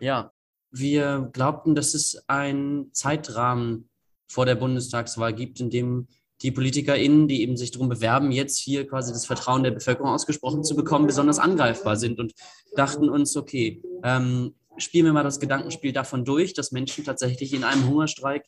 Ja, 0.00 0.32
wir 0.76 1.30
glaubten, 1.32 1.74
dass 1.74 1.94
es 1.94 2.24
einen 2.28 2.92
Zeitrahmen 2.92 3.88
vor 4.26 4.46
der 4.46 4.56
Bundestagswahl 4.56 5.32
gibt, 5.32 5.60
in 5.60 5.70
dem 5.70 6.08
die 6.42 6.50
PolitikerInnen, 6.50 7.28
die 7.28 7.42
eben 7.42 7.56
sich 7.56 7.70
darum 7.70 7.88
bewerben, 7.88 8.32
jetzt 8.32 8.58
hier 8.58 8.86
quasi 8.86 9.12
das 9.12 9.24
Vertrauen 9.24 9.62
der 9.62 9.70
Bevölkerung 9.70 10.10
ausgesprochen 10.10 10.64
zu 10.64 10.74
bekommen, 10.74 11.06
besonders 11.06 11.38
angreifbar 11.38 11.96
sind 11.96 12.18
und 12.18 12.34
dachten 12.74 13.08
uns, 13.08 13.36
okay, 13.36 13.82
ähm, 14.02 14.54
spielen 14.76 15.06
wir 15.06 15.12
mal 15.12 15.22
das 15.22 15.38
Gedankenspiel 15.38 15.92
davon 15.92 16.24
durch, 16.24 16.52
dass 16.52 16.72
Menschen 16.72 17.04
tatsächlich 17.04 17.54
in 17.54 17.62
einem 17.62 17.88
Hungerstreik 17.88 18.44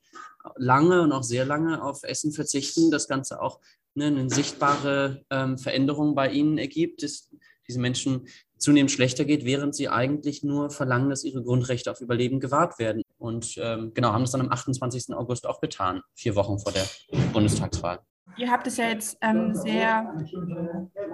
lange 0.57 1.03
und 1.03 1.13
auch 1.13 1.23
sehr 1.23 1.45
lange 1.45 1.83
auf 1.83 2.03
Essen 2.03 2.33
verzichten, 2.33 2.91
das 2.91 3.07
Ganze 3.07 3.41
auch 3.41 3.61
ne, 3.95 4.07
eine 4.07 4.29
sichtbare 4.29 5.25
ähm, 5.31 5.59
Veränderung 5.59 6.17
bei 6.17 6.31
ihnen 6.31 6.59
ergibt, 6.59 7.03
dass 7.03 7.31
diese 7.69 7.81
Menschen 7.81 8.27
zunehmend 8.59 8.91
schlechter 8.91 9.25
geht, 9.25 9.45
während 9.45 9.75
sie 9.75 9.89
eigentlich 9.89 10.43
nur 10.43 10.71
verlangen, 10.71 11.11
dass 11.11 11.25
ihre 11.25 11.43
Grundrechte 11.43 11.91
auf 11.91 12.01
Überleben 12.01 12.41
gewahrt 12.41 12.79
werden. 12.79 13.03
Und 13.19 13.57
ähm, 13.63 13.93
genau, 13.95 14.13
haben 14.13 14.23
das 14.23 14.33
dann 14.33 14.41
am 14.41 14.51
28. 14.51 15.15
August 15.15 15.47
auch 15.47 15.61
getan, 15.61 16.03
vier 16.15 16.35
Wochen 16.37 16.59
vor 16.59 16.73
der 16.73 16.85
Bundestagswahl. 17.33 18.01
Ihr 18.37 18.51
habt 18.51 18.67
es 18.67 18.77
ja 18.77 18.89
jetzt 18.89 19.17
ähm, 19.23 19.55
sehr 19.55 20.15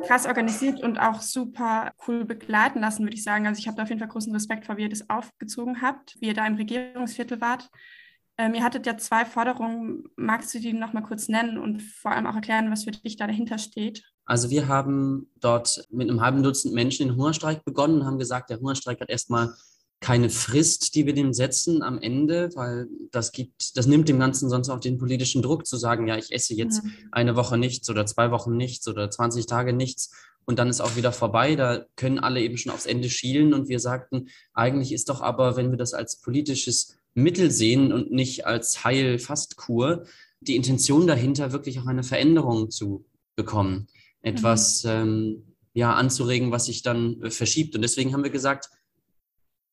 krass 0.06 0.26
organisiert 0.26 0.82
und 0.82 0.99
auch 0.99 1.20
super 1.20 1.92
cool 2.06 2.25
begleiten 2.25 2.80
lassen, 2.80 3.04
würde 3.04 3.14
ich 3.14 3.22
sagen. 3.22 3.46
Also 3.46 3.61
ich 3.61 3.68
habe 3.68 3.76
da 3.76 3.84
auf 3.84 3.88
jeden 3.88 4.00
Fall 4.00 4.08
großen 4.08 4.32
Respekt 4.32 4.66
vor, 4.66 4.76
wie 4.76 4.82
ihr 4.82 4.88
das 4.88 5.08
aufgezogen 5.08 5.82
habt, 5.82 6.16
wie 6.20 6.28
ihr 6.28 6.34
da 6.34 6.46
im 6.46 6.56
Regierungsviertel 6.56 7.40
wart. 7.40 7.68
Ähm, 8.38 8.54
ihr 8.54 8.64
hattet 8.64 8.87
ja 8.87 8.96
zwei 8.96 9.25
Forderungen. 9.25 10.04
Magst 10.16 10.52
du 10.54 10.58
die 10.58 10.72
noch 10.72 10.94
mal 10.94 11.02
kurz 11.02 11.28
nennen 11.28 11.58
und 11.58 11.82
vor 11.82 12.12
allem 12.12 12.26
auch 12.26 12.34
erklären, 12.34 12.70
was 12.70 12.84
für 12.84 12.90
dich 12.90 13.16
da 13.16 13.26
dahinter 13.26 13.58
steht? 13.58 14.02
Also 14.24 14.50
wir 14.50 14.68
haben 14.68 15.28
dort 15.40 15.86
mit 15.90 16.08
einem 16.08 16.20
halben 16.20 16.42
Dutzend 16.42 16.74
Menschen 16.74 17.08
den 17.08 17.16
Hungerstreik 17.16 17.64
begonnen 17.64 18.00
und 18.00 18.06
haben 18.06 18.18
gesagt, 18.18 18.50
der 18.50 18.60
Hungerstreik 18.60 19.00
hat 19.00 19.10
erstmal 19.10 19.54
keine 20.02 20.30
Frist, 20.30 20.94
die 20.94 21.06
wir 21.06 21.14
dem 21.14 21.32
setzen 21.32 21.82
am 21.82 22.00
Ende, 22.00 22.50
weil 22.54 22.88
das 23.12 23.32
gibt, 23.32 23.76
das 23.76 23.86
nimmt 23.86 24.08
dem 24.08 24.18
Ganzen 24.18 24.50
sonst 24.50 24.68
auch 24.68 24.80
den 24.80 24.98
politischen 24.98 25.42
Druck 25.42 25.64
zu 25.64 25.76
sagen, 25.76 26.08
ja, 26.08 26.16
ich 26.16 26.32
esse 26.32 26.54
jetzt 26.54 26.84
mhm. 26.84 26.92
eine 27.12 27.36
Woche 27.36 27.56
nichts 27.56 27.88
oder 27.88 28.04
zwei 28.04 28.30
Wochen 28.32 28.56
nichts 28.56 28.86
oder 28.88 29.10
20 29.10 29.46
Tage 29.46 29.72
nichts 29.72 30.10
und 30.44 30.58
dann 30.58 30.68
ist 30.68 30.80
auch 30.80 30.96
wieder 30.96 31.12
vorbei. 31.12 31.54
Da 31.54 31.86
können 31.96 32.18
alle 32.18 32.40
eben 32.40 32.58
schon 32.58 32.72
aufs 32.72 32.86
Ende 32.86 33.08
schielen 33.08 33.54
und 33.54 33.68
wir 33.68 33.78
sagten, 33.78 34.28
eigentlich 34.54 34.92
ist 34.92 35.08
doch 35.08 35.20
aber, 35.20 35.56
wenn 35.56 35.70
wir 35.70 35.78
das 35.78 35.94
als 35.94 36.20
politisches 36.20 36.96
Mittel 37.14 37.50
sehen 37.50 37.92
und 37.92 38.10
nicht 38.10 38.46
als 38.46 38.84
Heil-Fast-Kur, 38.84 40.04
die 40.40 40.56
Intention 40.56 41.06
dahinter, 41.06 41.52
wirklich 41.52 41.78
auch 41.78 41.86
eine 41.86 42.02
Veränderung 42.02 42.70
zu 42.70 43.04
bekommen, 43.36 43.86
etwas 44.22 44.84
mhm. 44.84 44.90
ähm, 44.90 45.42
ja, 45.74 45.94
anzuregen, 45.94 46.50
was 46.50 46.66
sich 46.66 46.82
dann 46.82 47.20
äh, 47.22 47.30
verschiebt. 47.30 47.74
Und 47.74 47.82
deswegen 47.82 48.12
haben 48.12 48.24
wir 48.24 48.30
gesagt, 48.30 48.68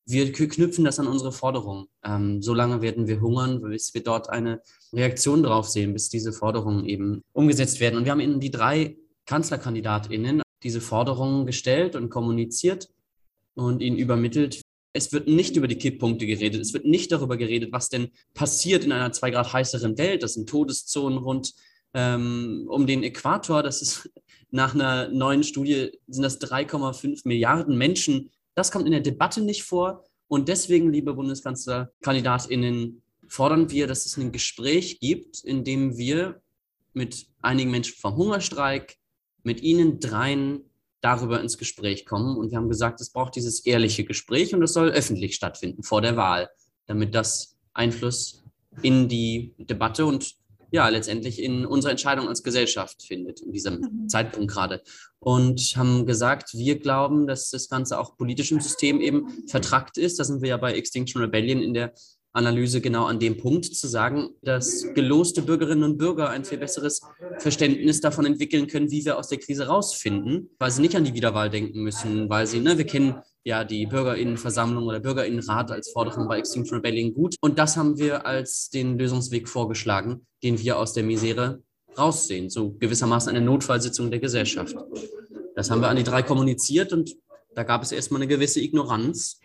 wir 0.06 0.32
knüpfen 0.32 0.84
das 0.84 0.98
an 0.98 1.06
unsere 1.06 1.32
Forderung. 1.32 1.86
Ähm, 2.04 2.42
solange 2.42 2.82
werden 2.82 3.06
wir 3.06 3.20
hungern, 3.20 3.62
bis 3.62 3.94
wir 3.94 4.02
dort 4.02 4.28
eine 4.28 4.60
Reaktion 4.92 5.42
drauf 5.42 5.68
sehen, 5.68 5.92
bis 5.92 6.08
diese 6.08 6.32
Forderungen 6.32 6.84
eben 6.84 7.22
umgesetzt 7.32 7.80
werden. 7.80 7.96
Und 7.96 8.04
wir 8.04 8.12
haben 8.12 8.20
Ihnen 8.20 8.40
die 8.40 8.50
drei 8.50 8.96
KanzlerkandidatInnen 9.26 10.42
diese 10.62 10.80
Forderungen 10.80 11.46
gestellt 11.46 11.96
und 11.96 12.10
kommuniziert 12.10 12.88
und 13.54 13.80
ihnen 13.80 13.96
übermittelt. 13.96 14.60
Es 14.92 15.12
wird 15.12 15.28
nicht 15.28 15.56
über 15.56 15.68
die 15.68 15.78
Kipppunkte 15.78 16.26
geredet. 16.26 16.60
Es 16.60 16.74
wird 16.74 16.84
nicht 16.84 17.12
darüber 17.12 17.36
geredet, 17.36 17.72
was 17.72 17.88
denn 17.88 18.08
passiert 18.34 18.84
in 18.84 18.92
einer 18.92 19.12
zwei 19.12 19.30
Grad 19.30 19.52
heißeren 19.52 19.96
Welt. 19.98 20.22
Das 20.22 20.34
sind 20.34 20.48
Todeszonen 20.48 21.18
rund 21.18 21.54
ähm, 21.94 22.66
um 22.68 22.86
den 22.86 23.02
Äquator. 23.02 23.62
Das 23.62 23.82
ist 23.82 24.10
nach 24.50 24.74
einer 24.74 25.08
neuen 25.08 25.42
Studie 25.42 25.90
sind 26.08 26.22
das 26.22 26.40
3,5 26.40 27.22
Milliarden 27.24 27.76
Menschen. 27.76 28.30
Das 28.54 28.70
kommt 28.70 28.86
in 28.86 28.92
der 28.92 29.00
Debatte 29.00 29.42
nicht 29.42 29.62
vor. 29.62 30.04
Und 30.28 30.48
deswegen, 30.48 30.92
liebe 30.92 31.14
Bundeskanzlerkandidatinnen, 31.14 33.02
fordern 33.28 33.70
wir, 33.70 33.86
dass 33.86 34.06
es 34.06 34.16
ein 34.16 34.32
Gespräch 34.32 35.00
gibt, 35.00 35.40
in 35.44 35.64
dem 35.64 35.96
wir 35.96 36.40
mit 36.92 37.26
einigen 37.42 37.70
Menschen 37.70 37.96
vom 37.96 38.16
Hungerstreik, 38.16 38.96
mit 39.42 39.60
Ihnen 39.62 40.00
dreien 40.00 40.64
darüber 41.00 41.40
ins 41.40 41.56
Gespräch 41.56 42.04
kommen. 42.04 42.36
Und 42.36 42.50
wir 42.50 42.58
haben 42.58 42.68
gesagt, 42.68 43.00
es 43.00 43.10
braucht 43.10 43.36
dieses 43.36 43.64
ehrliche 43.64 44.04
Gespräch 44.04 44.54
und 44.54 44.62
es 44.62 44.72
soll 44.72 44.90
öffentlich 44.90 45.34
stattfinden 45.34 45.82
vor 45.82 46.02
der 46.02 46.16
Wahl, 46.16 46.50
damit 46.86 47.14
das 47.14 47.56
Einfluss 47.72 48.42
in 48.82 49.08
die 49.08 49.54
Debatte 49.58 50.06
und 50.06 50.36
ja, 50.70 50.88
letztendlich 50.88 51.42
in 51.42 51.66
unsere 51.66 51.90
Entscheidung 51.90 52.28
als 52.28 52.42
Gesellschaft 52.42 53.02
findet, 53.02 53.40
in 53.40 53.52
diesem 53.52 53.80
mhm. 53.80 54.08
Zeitpunkt 54.08 54.50
gerade. 54.50 54.82
Und 55.18 55.60
haben 55.76 56.06
gesagt, 56.06 56.54
wir 56.54 56.78
glauben, 56.78 57.26
dass 57.26 57.50
das 57.50 57.68
Ganze 57.68 57.98
auch 57.98 58.16
politisch 58.16 58.52
im 58.52 58.60
System 58.60 59.00
eben 59.00 59.46
vertrackt 59.48 59.98
ist. 59.98 60.18
Da 60.18 60.24
sind 60.24 60.42
wir 60.42 60.50
ja 60.50 60.56
bei 60.56 60.72
Extinction 60.72 61.22
Rebellion 61.22 61.60
in 61.62 61.74
der 61.74 61.92
Analyse 62.32 62.80
genau 62.80 63.06
an 63.06 63.18
dem 63.18 63.36
Punkt 63.36 63.64
zu 63.64 63.88
sagen, 63.88 64.30
dass 64.42 64.86
geloste 64.94 65.42
Bürgerinnen 65.42 65.82
und 65.82 65.98
Bürger 65.98 66.30
ein 66.30 66.44
viel 66.44 66.58
besseres 66.58 67.00
Verständnis 67.38 68.00
davon 68.00 68.24
entwickeln 68.24 68.68
können, 68.68 68.90
wie 68.90 69.04
wir 69.04 69.18
aus 69.18 69.28
der 69.28 69.38
Krise 69.38 69.66
rausfinden, 69.66 70.50
weil 70.58 70.70
sie 70.70 70.80
nicht 70.80 70.94
an 70.94 71.04
die 71.04 71.14
Wiederwahl 71.14 71.50
denken 71.50 71.82
müssen, 71.82 72.30
weil 72.30 72.46
sie, 72.46 72.60
ne, 72.60 72.78
wir 72.78 72.86
kennen 72.86 73.16
ja 73.42 73.64
die 73.64 73.86
Bürgerinnenversammlung 73.86 74.84
oder 74.84 75.00
Bürgerinnenrat 75.00 75.72
als 75.72 75.90
Forderung 75.90 76.28
bei 76.28 76.38
Extinction 76.38 76.76
Rebellion 76.76 77.14
gut. 77.14 77.34
Und 77.40 77.58
das 77.58 77.76
haben 77.76 77.98
wir 77.98 78.26
als 78.26 78.70
den 78.70 78.96
Lösungsweg 78.96 79.48
vorgeschlagen, 79.48 80.26
den 80.42 80.58
wir 80.58 80.78
aus 80.78 80.92
der 80.92 81.04
Misere 81.04 81.62
raussehen, 81.96 82.50
so 82.50 82.72
gewissermaßen 82.72 83.34
eine 83.34 83.44
Notfallsitzung 83.44 84.10
der 84.10 84.20
Gesellschaft. 84.20 84.76
Das 85.54 85.70
haben 85.70 85.80
wir 85.80 85.88
an 85.88 85.96
die 85.96 86.04
drei 86.04 86.22
kommuniziert 86.22 86.92
und 86.92 87.16
da 87.54 87.64
gab 87.64 87.82
es 87.82 87.92
erstmal 87.92 88.20
eine 88.20 88.28
gewisse 88.28 88.60
Ignoranz. 88.60 89.40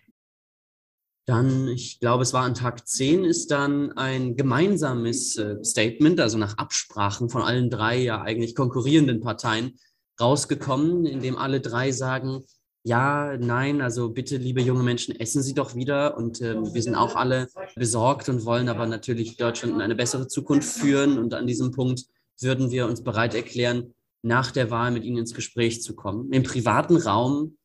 Dann, 1.27 1.67
ich 1.69 1.99
glaube, 1.99 2.21
es 2.21 2.33
war 2.33 2.43
an 2.43 2.53
Tag 2.53 2.87
10, 2.87 3.23
ist 3.23 3.49
dann 3.49 3.91
ein 3.93 4.35
gemeinsames 4.37 5.37
äh, 5.37 5.63
Statement, 5.63 6.19
also 6.19 6.37
nach 6.37 6.57
Absprachen 6.59 7.29
von 7.29 7.41
allen 7.41 7.71
drei 7.71 7.97
ja 7.97 8.21
eigentlich 8.21 8.53
konkurrierenden 8.53 9.21
Parteien 9.21 9.79
rausgekommen, 10.21 11.07
in 11.07 11.21
dem 11.21 11.35
alle 11.35 11.61
drei 11.61 11.91
sagen, 11.91 12.45
ja, 12.87 13.35
nein, 13.39 13.81
also 13.81 14.11
bitte, 14.11 14.37
liebe 14.37 14.61
junge 14.61 14.83
Menschen, 14.83 15.19
essen 15.19 15.41
Sie 15.41 15.55
doch 15.55 15.73
wieder. 15.73 16.15
Und 16.17 16.39
äh, 16.41 16.55
wir 16.55 16.83
sind 16.83 16.93
auch 16.93 17.15
alle 17.15 17.47
besorgt 17.75 18.29
und 18.29 18.45
wollen 18.45 18.69
aber 18.69 18.85
natürlich 18.85 19.37
Deutschland 19.37 19.73
in 19.73 19.81
eine 19.81 19.95
bessere 19.95 20.27
Zukunft 20.27 20.69
führen. 20.69 21.17
Und 21.17 21.33
an 21.33 21.47
diesem 21.47 21.71
Punkt 21.71 22.03
würden 22.39 22.69
wir 22.69 22.85
uns 22.85 23.03
bereit 23.03 23.33
erklären, 23.33 23.95
nach 24.21 24.51
der 24.51 24.69
Wahl 24.69 24.91
mit 24.91 25.03
Ihnen 25.03 25.17
ins 25.17 25.33
Gespräch 25.33 25.81
zu 25.81 25.95
kommen. 25.95 26.31
Im 26.31 26.43
privaten 26.43 26.97
Raum, 26.97 27.57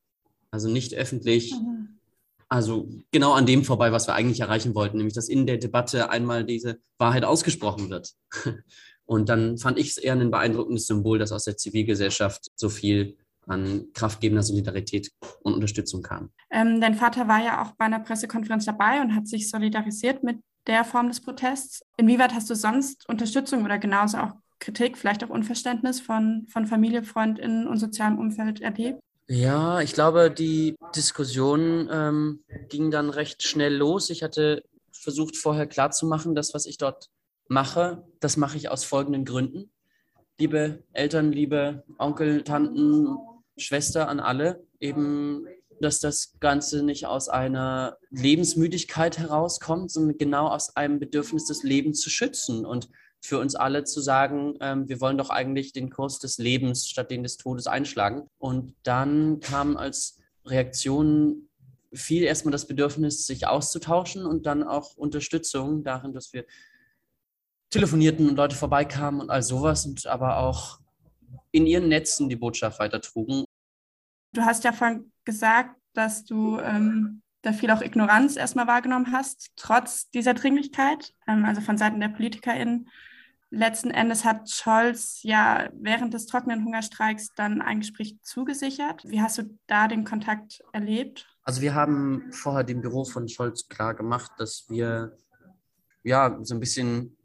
also 0.51 0.71
nicht 0.71 0.95
öffentlich. 0.95 1.53
Also 2.49 2.89
genau 3.11 3.33
an 3.35 3.45
dem 3.45 3.63
vorbei, 3.63 3.93
was 3.93 4.09
wir 4.09 4.15
eigentlich 4.15 4.41
erreichen 4.41 4.75
wollten, 4.75 4.97
nämlich 4.97 5.15
dass 5.15 5.29
in 5.29 5.47
der 5.47 5.59
Debatte 5.59 6.09
einmal 6.09 6.47
diese 6.47 6.79
Wahrheit 6.97 7.27
ausgesprochen 7.27 7.91
wird. 7.91 8.15
Und 9.05 9.29
dann 9.29 9.59
fand 9.59 9.79
ich 9.79 9.91
es 9.91 9.99
eher 9.99 10.15
ein 10.15 10.31
beeindruckendes 10.31 10.87
Symbol, 10.87 11.19
dass 11.19 11.33
aus 11.33 11.45
der 11.45 11.59
Zivilgesellschaft 11.59 12.47
so 12.55 12.71
viel 12.71 13.19
an 13.51 13.87
kraftgebender 13.95 14.43
Solidarität 14.43 15.11
und 15.43 15.55
Unterstützung 15.55 16.03
kam. 16.03 16.31
Ähm, 16.51 16.81
dein 16.81 16.95
Vater 16.95 17.29
war 17.29 17.43
ja 17.43 17.63
auch 17.63 17.73
bei 17.73 17.85
einer 17.85 18.01
Pressekonferenz 18.01 18.65
dabei 18.65 19.01
und 19.01 19.15
hat 19.15 19.27
sich 19.27 19.51
solidarisiert 19.51 20.23
mit 20.23 20.39
der 20.67 20.85
Form 20.85 21.09
des 21.09 21.21
Protests. 21.21 21.83
Inwieweit 21.97 22.35
hast 22.35 22.49
du 22.51 22.55
sonst 22.55 23.09
Unterstützung 23.09 23.65
oder 23.65 23.79
genauso 23.79 24.19
auch 24.19 24.33
Kritik, 24.59 24.99
vielleicht 24.99 25.25
auch 25.25 25.31
Unverständnis 25.31 26.01
von, 26.01 26.47
von 26.49 26.67
Familie, 26.67 27.03
FreundInnen 27.03 27.67
und 27.67 27.79
sozialem 27.79 28.19
Umfeld 28.19 28.61
erlebt? 28.61 29.01
Ja, 29.27 29.81
ich 29.81 29.95
glaube, 29.95 30.31
die 30.31 30.77
Diskussion 30.95 31.89
ähm, 31.91 32.45
ging 32.69 32.91
dann 32.91 33.11
recht 33.11 33.43
schnell 33.43 33.75
los. 33.75 34.11
Ich 34.11 34.23
hatte 34.23 34.65
versucht 34.93 35.37
vorher 35.37 35.67
klarzumachen, 35.67 36.35
das, 36.35 36.53
was 36.53 36.67
ich 36.67 36.79
dort 36.79 37.09
mache, 37.49 38.05
das 38.21 38.37
mache 38.37 38.57
ich 38.57 38.69
aus 38.71 38.85
folgenden 38.85 39.25
Gründen. 39.25 39.71
Liebe 40.39 40.85
Eltern, 40.93 41.33
liebe 41.33 41.85
Onkel, 41.99 42.43
Tanten, 42.43 43.17
Schwester 43.61 44.09
an 44.09 44.21
alle, 44.21 44.65
eben, 44.81 45.47
dass 45.81 46.01
das 46.01 46.35
Ganze 46.41 46.83
nicht 46.83 47.07
aus 47.07 47.29
einer 47.29 47.97
Lebensmüdigkeit 48.11 49.19
herauskommt, 49.19 49.91
sondern 49.91 50.19
genau 50.19 50.49
aus 50.49 50.77
einem 50.77 50.99
Bedürfnis, 50.99 51.47
das 51.47 51.63
Leben 51.63 51.95
zu 51.95 52.11
schützen 52.11 52.67
und 52.67 52.89
für 53.23 53.39
uns 53.39 53.55
alle 53.55 53.85
zu 53.85 54.01
sagen, 54.01 54.55
ähm, 54.61 54.89
wir 54.89 55.01
wollen 55.01 55.19
doch 55.19 55.31
eigentlich 55.31 55.73
den 55.73 55.91
Kurs 55.91 56.19
des 56.19 56.39
Lebens 56.39 56.89
statt 56.89 57.11
den 57.11 57.23
des 57.23 57.37
Todes 57.37 57.67
einschlagen. 57.67 58.27
Und 58.39 58.75
dann 58.83 59.41
kam 59.41 59.77
als 59.77 60.19
Reaktion 60.47 61.49
viel 61.93 62.23
erstmal 62.23 62.53
das 62.53 62.67
Bedürfnis, 62.67 63.27
sich 63.27 63.47
auszutauschen 63.47 64.25
und 64.25 64.47
dann 64.47 64.63
auch 64.63 64.97
Unterstützung 64.97 65.83
darin, 65.83 66.13
dass 66.13 66.33
wir 66.33 66.45
telefonierten 67.71 68.29
und 68.29 68.37
Leute 68.37 68.57
vorbeikamen 68.57 69.21
und 69.21 69.31
all 69.31 69.43
sowas 69.43 69.87
und 69.87 70.07
aber 70.07 70.39
auch 70.39 70.81
in 71.53 71.67
ihren 71.67 71.89
Netzen 71.89 72.29
die 72.29 72.37
Botschaft 72.37 72.79
weitertrugen. 72.79 73.45
Du 74.33 74.43
hast 74.43 74.65
ja 74.65 74.73
vorhin 74.73 75.13
gesagt, 75.25 75.77
dass 75.95 76.25
du 76.25 76.59
ähm, 76.59 77.23
da 77.43 77.53
viel 77.53 77.71
auch 77.71 77.83
Ignoranz 77.83 78.37
erstmal 78.37 78.67
wahrgenommen 78.67 79.13
hast, 79.13 79.51
trotz 79.57 80.11
dieser 80.11 80.35
Dringlichkeit, 80.35 81.15
ähm, 81.27 81.45
also 81.45 81.61
von 81.61 81.79
Seiten 81.79 82.01
der 82.01 82.09
PolitikerInnen 82.09 82.89
letzten 83.51 83.91
Endes 83.91 84.25
hat 84.25 84.49
Scholz 84.49 85.21
ja 85.23 85.69
während 85.75 86.15
des 86.15 86.27
trockenen 86.27 86.65
Hungerstreiks 86.65 87.35
dann 87.35 87.61
ein 87.61 87.81
Gespräch 87.81 88.17
zugesichert. 88.23 89.03
Wie 89.05 89.21
hast 89.21 89.39
du 89.39 89.59
da 89.67 89.89
den 89.89 90.05
Kontakt 90.05 90.63
erlebt? 90.73 91.27
Also 91.43 91.61
wir 91.61 91.75
haben 91.75 92.33
vorher 92.33 92.65
dem 92.65 92.81
Büro 92.81 93.05
von 93.05 93.29
Scholz 93.29 93.69
klar 93.69 93.95
gemacht, 93.95 94.31
dass 94.39 94.67
wir 94.69 95.17
ja 96.03 96.39
so 96.43 96.55
ein 96.55 96.61
bisschen 96.61 97.17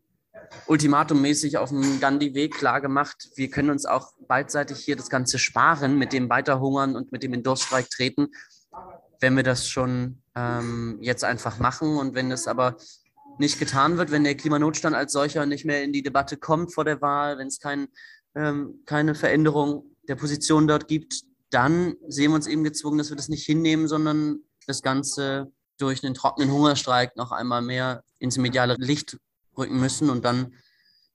ultimatummäßig 0.68 1.58
auf 1.58 1.70
dem 1.70 2.00
Gandhi-Weg 2.00 2.54
klar 2.54 2.82
gemacht, 2.82 3.30
wir 3.36 3.50
können 3.50 3.70
uns 3.70 3.86
auch 3.86 4.14
beidseitig 4.28 4.80
hier 4.80 4.96
das 4.96 5.10
Ganze 5.10 5.40
sparen 5.40 5.98
mit 5.98 6.14
dem 6.14 6.30
Weiterhungern 6.30 6.96
und 6.96 7.12
mit 7.12 7.24
dem 7.24 7.34
in 7.34 7.44
Durststreik 7.44 7.90
treten, 7.90 8.28
wenn 9.20 9.36
wir 9.36 9.44
das 9.44 9.68
schon 9.68 10.22
ähm, 10.36 10.98
jetzt 11.02 11.24
einfach 11.24 11.60
machen. 11.60 11.98
Und 11.98 12.16
wenn 12.16 12.32
es 12.32 12.48
aber 12.48 12.78
nicht 13.38 13.60
getan 13.60 13.98
wird, 13.98 14.12
wenn 14.12 14.24
der 14.24 14.36
Klimanotstand 14.36 14.96
als 14.96 15.14
solcher 15.14 15.46
nicht 15.46 15.66
mehr 15.66 15.84
in 15.84 15.94
die 15.94 16.04
Debatte 16.04 16.38
kommt 16.38 16.74
vor 16.74 16.86
der 16.86 17.02
Wahl, 17.02 17.38
wenn 17.38 17.48
es 17.48 17.60
kein, 17.60 17.88
ähm, 18.36 18.82
keine 18.86 19.16
Veränderung 19.16 19.96
der 20.08 20.16
Position 20.16 20.68
dort 20.68 20.88
gibt, 20.88 21.24
dann 21.50 21.96
sehen 22.08 22.32
wir 22.32 22.36
uns 22.36 22.48
eben 22.48 22.64
gezwungen, 22.64 22.98
dass 22.98 23.10
wir 23.10 23.18
das 23.18 23.30
nicht 23.30 23.46
hinnehmen, 23.46 23.88
sondern 23.88 24.40
das 24.68 24.82
Ganze 24.82 25.52
durch 25.78 26.04
einen 26.04 26.14
trockenen 26.14 26.52
Hungerstreik 26.52 27.16
noch 27.16 27.32
einmal 27.32 27.62
mehr 27.62 28.04
ins 28.20 28.38
mediale 28.38 28.75
Licht 28.78 29.18
rücken 29.58 29.80
müssen. 29.80 30.10
Und 30.10 30.26
dann 30.26 30.54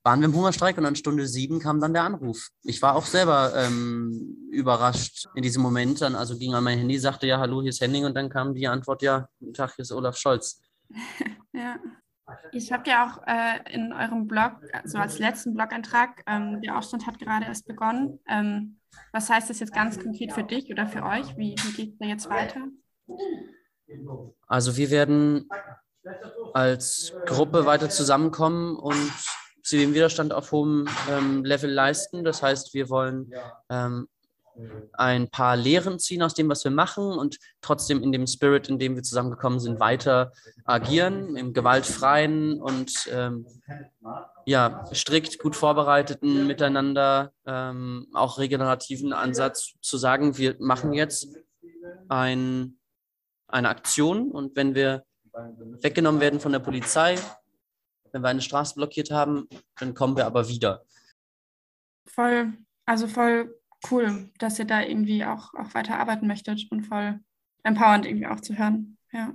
waren 0.03 0.19
wir 0.19 0.27
im 0.27 0.35
Hungerstreik 0.35 0.77
und 0.77 0.85
an 0.85 0.95
Stunde 0.95 1.27
sieben 1.27 1.59
kam 1.59 1.79
dann 1.79 1.93
der 1.93 2.03
Anruf. 2.03 2.49
Ich 2.63 2.81
war 2.81 2.95
auch 2.95 3.05
selber 3.05 3.53
ähm, 3.55 4.49
überrascht 4.51 5.27
in 5.35 5.43
diesem 5.43 5.61
Moment. 5.61 6.01
Dann 6.01 6.15
also 6.15 6.37
ging 6.37 6.53
an 6.53 6.63
mein 6.63 6.79
Handy, 6.79 6.97
sagte 6.97 7.27
ja, 7.27 7.39
hallo, 7.39 7.61
hier 7.61 7.69
ist 7.69 7.81
Henning 7.81 8.05
und 8.05 8.15
dann 8.15 8.29
kam 8.29 8.53
die 8.53 8.67
Antwort, 8.67 9.01
ja, 9.01 9.27
guten 9.39 9.53
Tag, 9.53 9.75
hier 9.75 9.83
ist 9.83 9.91
Olaf 9.91 10.17
Scholz. 10.17 10.61
ja. 11.53 11.77
Ich 12.53 12.71
habe 12.71 12.89
ja 12.89 13.05
auch 13.05 13.27
äh, 13.27 13.73
in 13.73 13.91
eurem 13.91 14.25
Blog, 14.27 14.53
also 14.71 14.97
als 14.99 15.19
letzten 15.19 15.53
Blog-Eintrag, 15.53 16.23
ähm, 16.27 16.61
der 16.61 16.77
Aufstand 16.77 17.05
hat 17.05 17.19
gerade 17.19 17.45
erst 17.45 17.67
begonnen. 17.67 18.19
Ähm, 18.27 18.77
was 19.11 19.29
heißt 19.29 19.49
das 19.49 19.59
jetzt 19.59 19.73
ganz 19.73 19.99
konkret 19.99 20.31
für 20.31 20.43
dich 20.43 20.71
oder 20.71 20.87
für 20.87 21.03
euch? 21.03 21.37
Wie, 21.37 21.55
wie 21.57 21.73
geht 21.73 21.93
es 21.93 21.97
da 21.99 22.05
jetzt 22.05 22.29
weiter? 22.29 22.67
Also 24.47 24.77
wir 24.77 24.89
werden 24.89 25.49
als 26.53 27.13
Gruppe 27.25 27.65
weiter 27.65 27.89
zusammenkommen 27.89 28.75
und 28.75 29.11
zivilen 29.63 29.93
Widerstand 29.93 30.33
auf 30.33 30.51
hohem 30.51 30.87
ähm, 31.09 31.45
Level 31.45 31.71
leisten. 31.71 32.23
Das 32.23 32.41
heißt, 32.41 32.73
wir 32.73 32.89
wollen 32.89 33.31
ähm, 33.69 34.07
ein 34.93 35.29
paar 35.29 35.55
Lehren 35.55 35.99
ziehen 35.99 36.21
aus 36.21 36.33
dem, 36.33 36.49
was 36.49 36.63
wir 36.63 36.71
machen 36.71 37.05
und 37.17 37.37
trotzdem 37.61 38.03
in 38.03 38.11
dem 38.11 38.27
Spirit, 38.27 38.67
in 38.67 38.79
dem 38.79 38.95
wir 38.95 39.03
zusammengekommen 39.03 39.59
sind, 39.59 39.79
weiter 39.79 40.33
agieren, 40.65 41.35
im 41.35 41.53
gewaltfreien 41.53 42.61
und 42.61 43.09
ähm, 43.11 43.45
ja, 44.45 44.85
strikt 44.93 45.39
gut 45.39 45.55
vorbereiteten 45.55 46.47
Miteinander, 46.47 47.31
ähm, 47.45 48.07
auch 48.13 48.39
regenerativen 48.39 49.13
Ansatz 49.13 49.73
zu 49.81 49.97
sagen, 49.97 50.37
wir 50.37 50.55
machen 50.59 50.93
jetzt 50.93 51.29
ein, 52.09 52.77
eine 53.47 53.69
Aktion 53.69 54.31
und 54.31 54.55
wenn 54.55 54.75
wir 54.75 55.05
weggenommen 55.33 56.21
werden 56.21 56.39
von 56.39 56.51
der 56.51 56.59
Polizei, 56.59 57.17
wenn 58.11 58.21
wir 58.21 58.29
eine 58.29 58.41
Straße 58.41 58.75
blockiert 58.75 59.11
haben, 59.11 59.47
dann 59.79 59.93
kommen 59.93 60.15
wir 60.15 60.25
aber 60.25 60.47
wieder. 60.47 60.83
Voll, 62.07 62.53
also 62.85 63.07
voll 63.07 63.57
cool, 63.89 64.29
dass 64.37 64.59
ihr 64.59 64.65
da 64.65 64.81
irgendwie 64.81 65.25
auch, 65.25 65.53
auch 65.53 65.73
weiter 65.73 65.97
arbeiten 65.97 66.27
möchtet 66.27 66.67
und 66.69 66.83
voll 66.83 67.19
empowernd 67.63 68.05
irgendwie 68.05 68.27
auch 68.27 68.41
zu 68.41 68.57
hören. 68.57 68.97
Ja. 69.11 69.33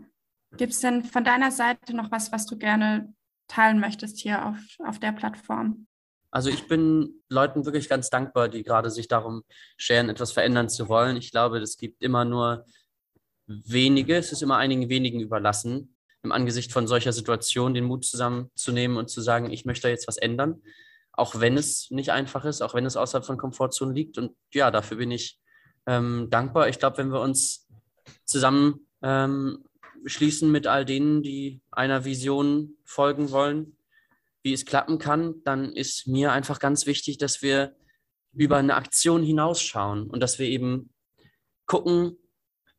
Gibt 0.57 0.73
es 0.73 0.81
denn 0.81 1.05
von 1.05 1.25
deiner 1.25 1.50
Seite 1.50 1.95
noch 1.95 2.11
was, 2.11 2.33
was 2.33 2.47
du 2.47 2.57
gerne 2.57 3.12
teilen 3.49 3.81
möchtest 3.81 4.19
hier 4.19 4.47
auf, 4.47 4.59
auf 4.85 4.99
der 4.99 5.12
Plattform? 5.12 5.87
Also 6.31 6.50
ich 6.50 6.69
bin 6.69 7.23
Leuten 7.29 7.65
wirklich 7.65 7.88
ganz 7.88 8.11
dankbar, 8.11 8.49
die 8.49 8.62
gerade 8.62 8.91
sich 8.91 9.09
darum 9.09 9.43
scheren, 9.76 10.09
etwas 10.09 10.33
verändern 10.33 10.69
zu 10.69 10.88
wollen. 10.88 11.17
Ich 11.17 11.31
glaube, 11.31 11.59
es 11.59 11.76
gibt 11.76 12.03
immer 12.03 12.25
nur 12.25 12.65
wenige, 13.47 14.17
es 14.17 14.33
ist 14.33 14.43
immer 14.43 14.57
einigen 14.57 14.88
wenigen 14.88 15.21
überlassen, 15.21 15.97
im 16.23 16.33
Angesicht 16.33 16.73
von 16.73 16.87
solcher 16.87 17.12
Situation 17.12 17.75
den 17.75 17.85
Mut 17.85 18.05
zusammenzunehmen 18.05 18.97
und 18.97 19.09
zu 19.09 19.21
sagen, 19.21 19.50
ich 19.50 19.65
möchte 19.65 19.88
jetzt 19.88 20.09
was 20.09 20.17
ändern, 20.17 20.62
auch 21.12 21.41
wenn 21.41 21.57
es 21.57 21.91
nicht 21.91 22.11
einfach 22.11 22.45
ist, 22.45 22.62
auch 22.62 22.75
wenn 22.75 22.85
es 22.85 22.97
außerhalb 22.97 23.25
von 23.25 23.38
Komfortzonen 23.38 23.95
liegt. 23.95 24.19
Und 24.19 24.33
ja, 24.53 24.71
dafür 24.71 24.99
bin 24.99 25.11
ich 25.11 25.41
ähm, 25.87 26.29
dankbar. 26.31 26.69
Ich 26.69 26.79
glaube, 26.79 26.99
wenn 26.99 27.12
wir 27.12 27.21
uns 27.21 27.69
zusammen 28.25 28.87
ähm, 29.03 29.65
schließen 30.05 30.50
mit 30.50 30.67
all 30.67 30.85
denen, 30.85 31.23
die 31.23 31.62
einer 31.71 32.05
Vision 32.05 32.76
folgen 32.85 33.31
wollen, 33.31 33.76
wie 34.43 34.53
es 34.53 34.67
klappen 34.67 34.99
kann, 34.99 35.43
dann 35.45 35.73
ist 35.73 36.07
mir 36.07 36.33
einfach 36.33 36.59
ganz 36.59 36.87
wichtig, 36.87 37.19
dass 37.19 37.43
wir 37.43 37.75
über 38.33 38.59
eine 38.59 38.75
Aktion 38.75 39.23
hinausschauen 39.23 40.09
und 40.09 40.21
dass 40.21 40.38
wir 40.38 40.47
eben 40.47 40.93
gucken, 41.67 42.17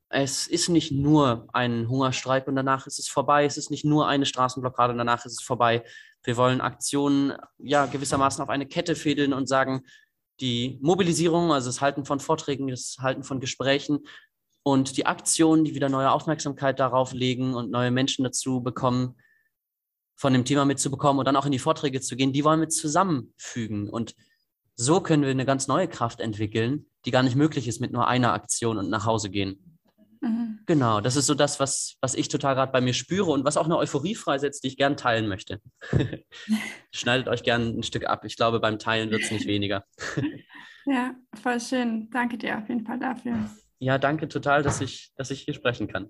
es 0.10 0.48
ist 0.48 0.70
nicht 0.70 0.92
nur 0.92 1.48
ein 1.54 1.90
Hungerstreik 1.90 2.48
und 2.48 2.56
danach 2.56 2.88
ist 2.88 3.00
es 3.00 3.10
vorbei. 3.10 3.46
Es 3.46 3.58
ist 3.58 3.72
nicht 3.72 3.84
nur 3.84 4.08
eine 4.08 4.26
Straßenblockade 4.26 4.94
und 4.94 4.98
danach 4.98 5.26
ist 5.26 5.34
es 5.34 5.42
vorbei. 5.42 5.84
Wir 6.24 6.38
wollen 6.38 6.62
Aktionen 6.62 7.34
ja 7.58 7.86
gewissermaßen 7.86 8.42
auf 8.42 8.50
eine 8.50 8.66
Kette 8.66 8.96
fädeln 8.96 9.34
und 9.34 9.48
sagen, 9.48 9.84
die 10.40 10.80
Mobilisierung, 10.82 11.52
also 11.52 11.68
das 11.68 11.82
Halten 11.82 12.06
von 12.06 12.20
Vorträgen, 12.20 12.68
das 12.68 12.98
Halten 13.00 13.24
von 13.24 13.40
Gesprächen 13.40 14.00
und 14.64 14.98
die 14.98 15.06
Aktionen, 15.06 15.66
die 15.66 15.76
wieder 15.76 15.90
neue 15.90 16.12
Aufmerksamkeit 16.12 16.80
darauf 16.80 17.14
legen 17.14 17.54
und 17.54 17.72
neue 17.72 17.92
Menschen 17.92 18.24
dazu 18.24 18.62
bekommen, 18.62 19.16
von 20.16 20.34
dem 20.34 20.46
Thema 20.46 20.66
mitzubekommen 20.66 21.20
und 21.20 21.26
dann 21.26 21.36
auch 21.36 21.46
in 21.46 21.52
die 21.52 21.60
Vorträge 21.60 22.02
zu 22.02 22.16
gehen, 22.16 22.34
die 22.34 22.44
wollen 22.44 22.60
wir 22.60 22.70
zusammenfügen. 22.70 23.90
Und 23.90 24.16
so 24.76 25.02
können 25.02 25.24
wir 25.24 25.30
eine 25.30 25.46
ganz 25.46 25.68
neue 25.68 25.88
Kraft 25.88 26.20
entwickeln, 26.20 26.88
die 27.06 27.12
gar 27.12 27.24
nicht 27.24 27.36
möglich 27.36 27.68
ist 27.68 27.80
mit 27.82 27.92
nur 27.92 28.08
einer 28.08 28.34
Aktion 28.34 28.78
und 28.78 28.90
nach 28.90 29.06
Hause 29.06 29.30
gehen. 29.30 29.77
Mhm. 30.22 30.60
Genau, 30.66 31.02
das 31.02 31.16
ist 31.16 31.28
so 31.28 31.34
das, 31.34 31.60
was, 31.60 31.96
was 32.02 32.14
ich 32.16 32.28
total 32.28 32.56
gerade 32.56 32.72
bei 32.72 32.82
mir 32.82 32.94
spüre 32.94 33.32
und 33.32 33.46
was 33.46 33.58
auch 33.58 33.66
eine 33.66 33.78
Euphorie 33.78 34.16
freisetzt, 34.16 34.64
die 34.64 34.68
ich 34.68 34.78
gern 34.78 34.98
teilen 34.98 35.28
möchte. 35.28 35.62
Schneidet 36.94 37.28
euch 37.28 37.44
gern 37.44 37.80
ein 37.80 37.84
Stück 37.84 38.06
ab. 38.06 38.26
Ich 38.26 38.36
glaube, 38.36 38.60
beim 38.60 38.80
Teilen 38.80 39.12
wird 39.12 39.24
es 39.24 39.32
nicht 39.32 39.48
weniger. 39.48 39.86
ja, 40.86 41.16
voll 41.42 41.60
schön. 41.60 42.10
Danke 42.12 42.38
dir 42.38 42.58
auf 42.58 42.68
jeden 42.68 42.86
Fall 42.86 43.00
dafür. 43.00 43.50
Ja, 43.80 43.98
danke 43.98 44.28
total, 44.28 44.64
dass 44.64 44.82
ich, 44.82 45.14
dass 45.16 45.32
ich 45.32 45.42
hier 45.42 45.54
sprechen 45.54 45.88
kann. 45.88 46.10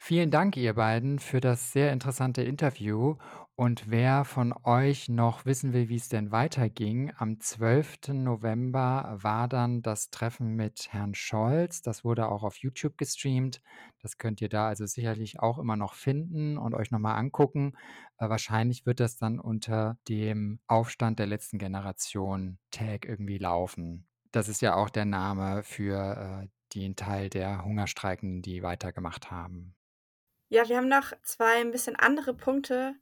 Vielen 0.00 0.30
Dank, 0.30 0.56
ihr 0.56 0.74
beiden, 0.74 1.18
für 1.18 1.40
das 1.40 1.72
sehr 1.72 1.92
interessante 1.92 2.42
Interview. 2.42 3.16
Und 3.60 3.90
wer 3.90 4.24
von 4.24 4.54
euch 4.62 5.08
noch 5.08 5.44
wissen 5.44 5.72
will, 5.72 5.88
wie 5.88 5.96
es 5.96 6.08
denn 6.08 6.30
weiterging, 6.30 7.12
am 7.18 7.40
12. 7.40 8.10
November 8.12 9.18
war 9.20 9.48
dann 9.48 9.82
das 9.82 10.10
Treffen 10.10 10.54
mit 10.54 10.92
Herrn 10.92 11.12
Scholz. 11.16 11.82
Das 11.82 12.04
wurde 12.04 12.28
auch 12.28 12.44
auf 12.44 12.58
YouTube 12.58 12.96
gestreamt. 12.96 13.60
Das 14.00 14.16
könnt 14.16 14.40
ihr 14.40 14.48
da 14.48 14.68
also 14.68 14.86
sicherlich 14.86 15.40
auch 15.40 15.58
immer 15.58 15.74
noch 15.74 15.94
finden 15.94 16.56
und 16.56 16.72
euch 16.72 16.92
nochmal 16.92 17.16
angucken. 17.16 17.76
Äh, 18.18 18.28
wahrscheinlich 18.28 18.86
wird 18.86 19.00
das 19.00 19.16
dann 19.16 19.40
unter 19.40 19.98
dem 20.08 20.60
Aufstand 20.68 21.18
der 21.18 21.26
letzten 21.26 21.58
Generation 21.58 22.58
Tag 22.70 23.06
irgendwie 23.06 23.38
laufen. 23.38 24.06
Das 24.30 24.48
ist 24.48 24.62
ja 24.62 24.76
auch 24.76 24.88
der 24.88 25.04
Name 25.04 25.64
für 25.64 26.44
äh, 26.44 26.48
den 26.76 26.94
Teil 26.94 27.28
der 27.28 27.64
Hungerstreikenden, 27.64 28.40
die 28.40 28.62
weitergemacht 28.62 29.32
haben. 29.32 29.74
Ja, 30.48 30.68
wir 30.68 30.76
haben 30.76 30.88
noch 30.88 31.12
zwei 31.22 31.60
ein 31.60 31.72
bisschen 31.72 31.96
andere 31.96 32.34
Punkte. 32.34 32.94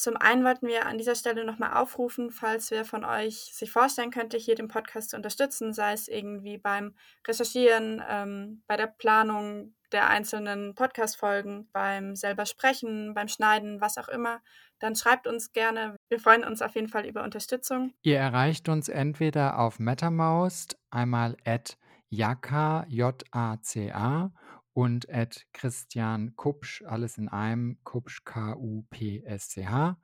Zum 0.00 0.16
einen 0.16 0.44
wollten 0.44 0.66
wir 0.66 0.86
an 0.86 0.96
dieser 0.96 1.14
Stelle 1.14 1.44
nochmal 1.44 1.74
aufrufen, 1.74 2.30
falls 2.30 2.70
wer 2.70 2.86
von 2.86 3.04
euch 3.04 3.50
sich 3.52 3.70
vorstellen 3.70 4.10
könnte, 4.10 4.38
hier 4.38 4.54
den 4.54 4.66
Podcast 4.66 5.10
zu 5.10 5.16
unterstützen, 5.16 5.74
sei 5.74 5.92
es 5.92 6.08
irgendwie 6.08 6.56
beim 6.56 6.94
Recherchieren, 7.28 8.02
ähm, 8.08 8.62
bei 8.66 8.78
der 8.78 8.86
Planung 8.86 9.74
der 9.92 10.08
einzelnen 10.08 10.74
Podcast-Folgen, 10.74 11.68
beim 11.74 12.16
selber 12.16 12.46
Sprechen, 12.46 13.12
beim 13.12 13.28
Schneiden, 13.28 13.82
was 13.82 13.98
auch 13.98 14.08
immer, 14.08 14.40
dann 14.78 14.96
schreibt 14.96 15.26
uns 15.26 15.52
gerne. 15.52 15.96
Wir 16.08 16.18
freuen 16.18 16.44
uns 16.44 16.62
auf 16.62 16.76
jeden 16.76 16.88
Fall 16.88 17.04
über 17.04 17.22
Unterstützung. 17.22 17.92
Ihr 18.00 18.16
erreicht 18.16 18.70
uns 18.70 18.88
entweder 18.88 19.58
auf 19.58 19.78
MetaMoust, 19.78 20.78
einmal 20.90 21.36
at 21.44 21.76
Jaka, 22.08 22.86
J-A-C-A 22.88 24.32
und 24.72 25.08
at 25.10 25.46
Christian 25.52 26.34
Kupsch, 26.36 26.82
alles 26.82 27.18
in 27.18 27.28
einem, 27.28 27.78
Kupsch, 27.84 28.24
K-U-P-S-C-H, 28.24 29.96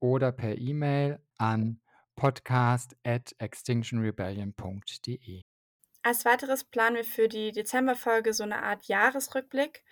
oder 0.00 0.32
per 0.32 0.56
E-Mail 0.56 1.20
an 1.38 1.80
podcast 2.16 2.96
at 3.04 3.34
extinctionrebellion.de. 3.38 5.42
Als 6.02 6.24
weiteres 6.24 6.64
planen 6.64 6.96
wir 6.96 7.04
für 7.04 7.28
die 7.28 7.52
Dezemberfolge 7.52 8.32
so 8.32 8.44
eine 8.44 8.62
Art 8.62 8.86
Jahresrückblick 8.86 9.82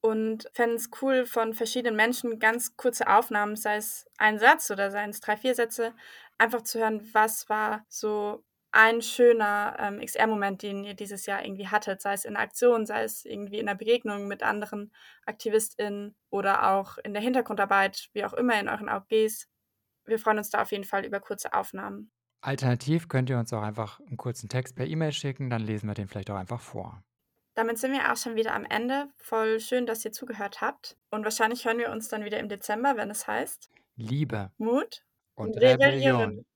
und 0.00 0.48
fänden 0.52 0.76
es 0.76 0.90
cool, 1.00 1.26
von 1.26 1.54
verschiedenen 1.54 1.96
Menschen 1.96 2.38
ganz 2.38 2.76
kurze 2.76 3.08
Aufnahmen, 3.08 3.56
sei 3.56 3.76
es 3.76 4.06
ein 4.18 4.38
Satz 4.38 4.70
oder 4.70 4.90
seien 4.90 5.10
es 5.10 5.20
drei, 5.20 5.36
vier 5.36 5.54
Sätze, 5.54 5.94
einfach 6.38 6.62
zu 6.62 6.80
hören, 6.80 7.08
was 7.12 7.48
war 7.48 7.84
so 7.88 8.44
ein 8.72 9.02
schöner 9.02 9.76
ähm, 9.78 10.00
XR-Moment, 10.00 10.62
den 10.62 10.84
ihr 10.84 10.94
dieses 10.94 11.26
Jahr 11.26 11.44
irgendwie 11.44 11.68
hattet, 11.68 12.00
sei 12.00 12.12
es 12.12 12.24
in 12.24 12.36
Aktion, 12.36 12.86
sei 12.86 13.02
es 13.02 13.24
irgendwie 13.24 13.58
in 13.58 13.66
der 13.66 13.74
Begegnung 13.74 14.28
mit 14.28 14.42
anderen 14.42 14.92
AktivistInnen 15.26 16.14
oder 16.30 16.70
auch 16.70 16.98
in 16.98 17.12
der 17.12 17.22
Hintergrundarbeit, 17.22 18.10
wie 18.12 18.24
auch 18.24 18.32
immer 18.32 18.58
in 18.60 18.68
euren 18.68 18.88
AUGs. 18.88 19.48
Wir 20.04 20.18
freuen 20.18 20.38
uns 20.38 20.50
da 20.50 20.62
auf 20.62 20.72
jeden 20.72 20.84
Fall 20.84 21.04
über 21.04 21.20
kurze 21.20 21.52
Aufnahmen. 21.52 22.10
Alternativ 22.42 23.08
könnt 23.08 23.28
ihr 23.28 23.38
uns 23.38 23.52
auch 23.52 23.62
einfach 23.62 24.00
einen 24.00 24.16
kurzen 24.16 24.48
Text 24.48 24.76
per 24.76 24.86
E-Mail 24.86 25.12
schicken, 25.12 25.50
dann 25.50 25.62
lesen 25.62 25.88
wir 25.88 25.94
den 25.94 26.08
vielleicht 26.08 26.30
auch 26.30 26.36
einfach 26.36 26.60
vor. 26.60 27.02
Damit 27.54 27.78
sind 27.78 27.92
wir 27.92 28.10
auch 28.10 28.16
schon 28.16 28.36
wieder 28.36 28.54
am 28.54 28.64
Ende. 28.64 29.08
Voll 29.18 29.60
schön, 29.60 29.84
dass 29.84 30.04
ihr 30.04 30.12
zugehört 30.12 30.60
habt. 30.60 30.96
Und 31.10 31.24
wahrscheinlich 31.24 31.66
hören 31.66 31.78
wir 31.78 31.90
uns 31.90 32.08
dann 32.08 32.24
wieder 32.24 32.38
im 32.38 32.48
Dezember, 32.48 32.96
wenn 32.96 33.10
es 33.10 33.26
heißt 33.26 33.68
Liebe 33.96 34.50
Mut 34.56 35.04
und 35.34 35.56
Rebellion. 35.58 36.46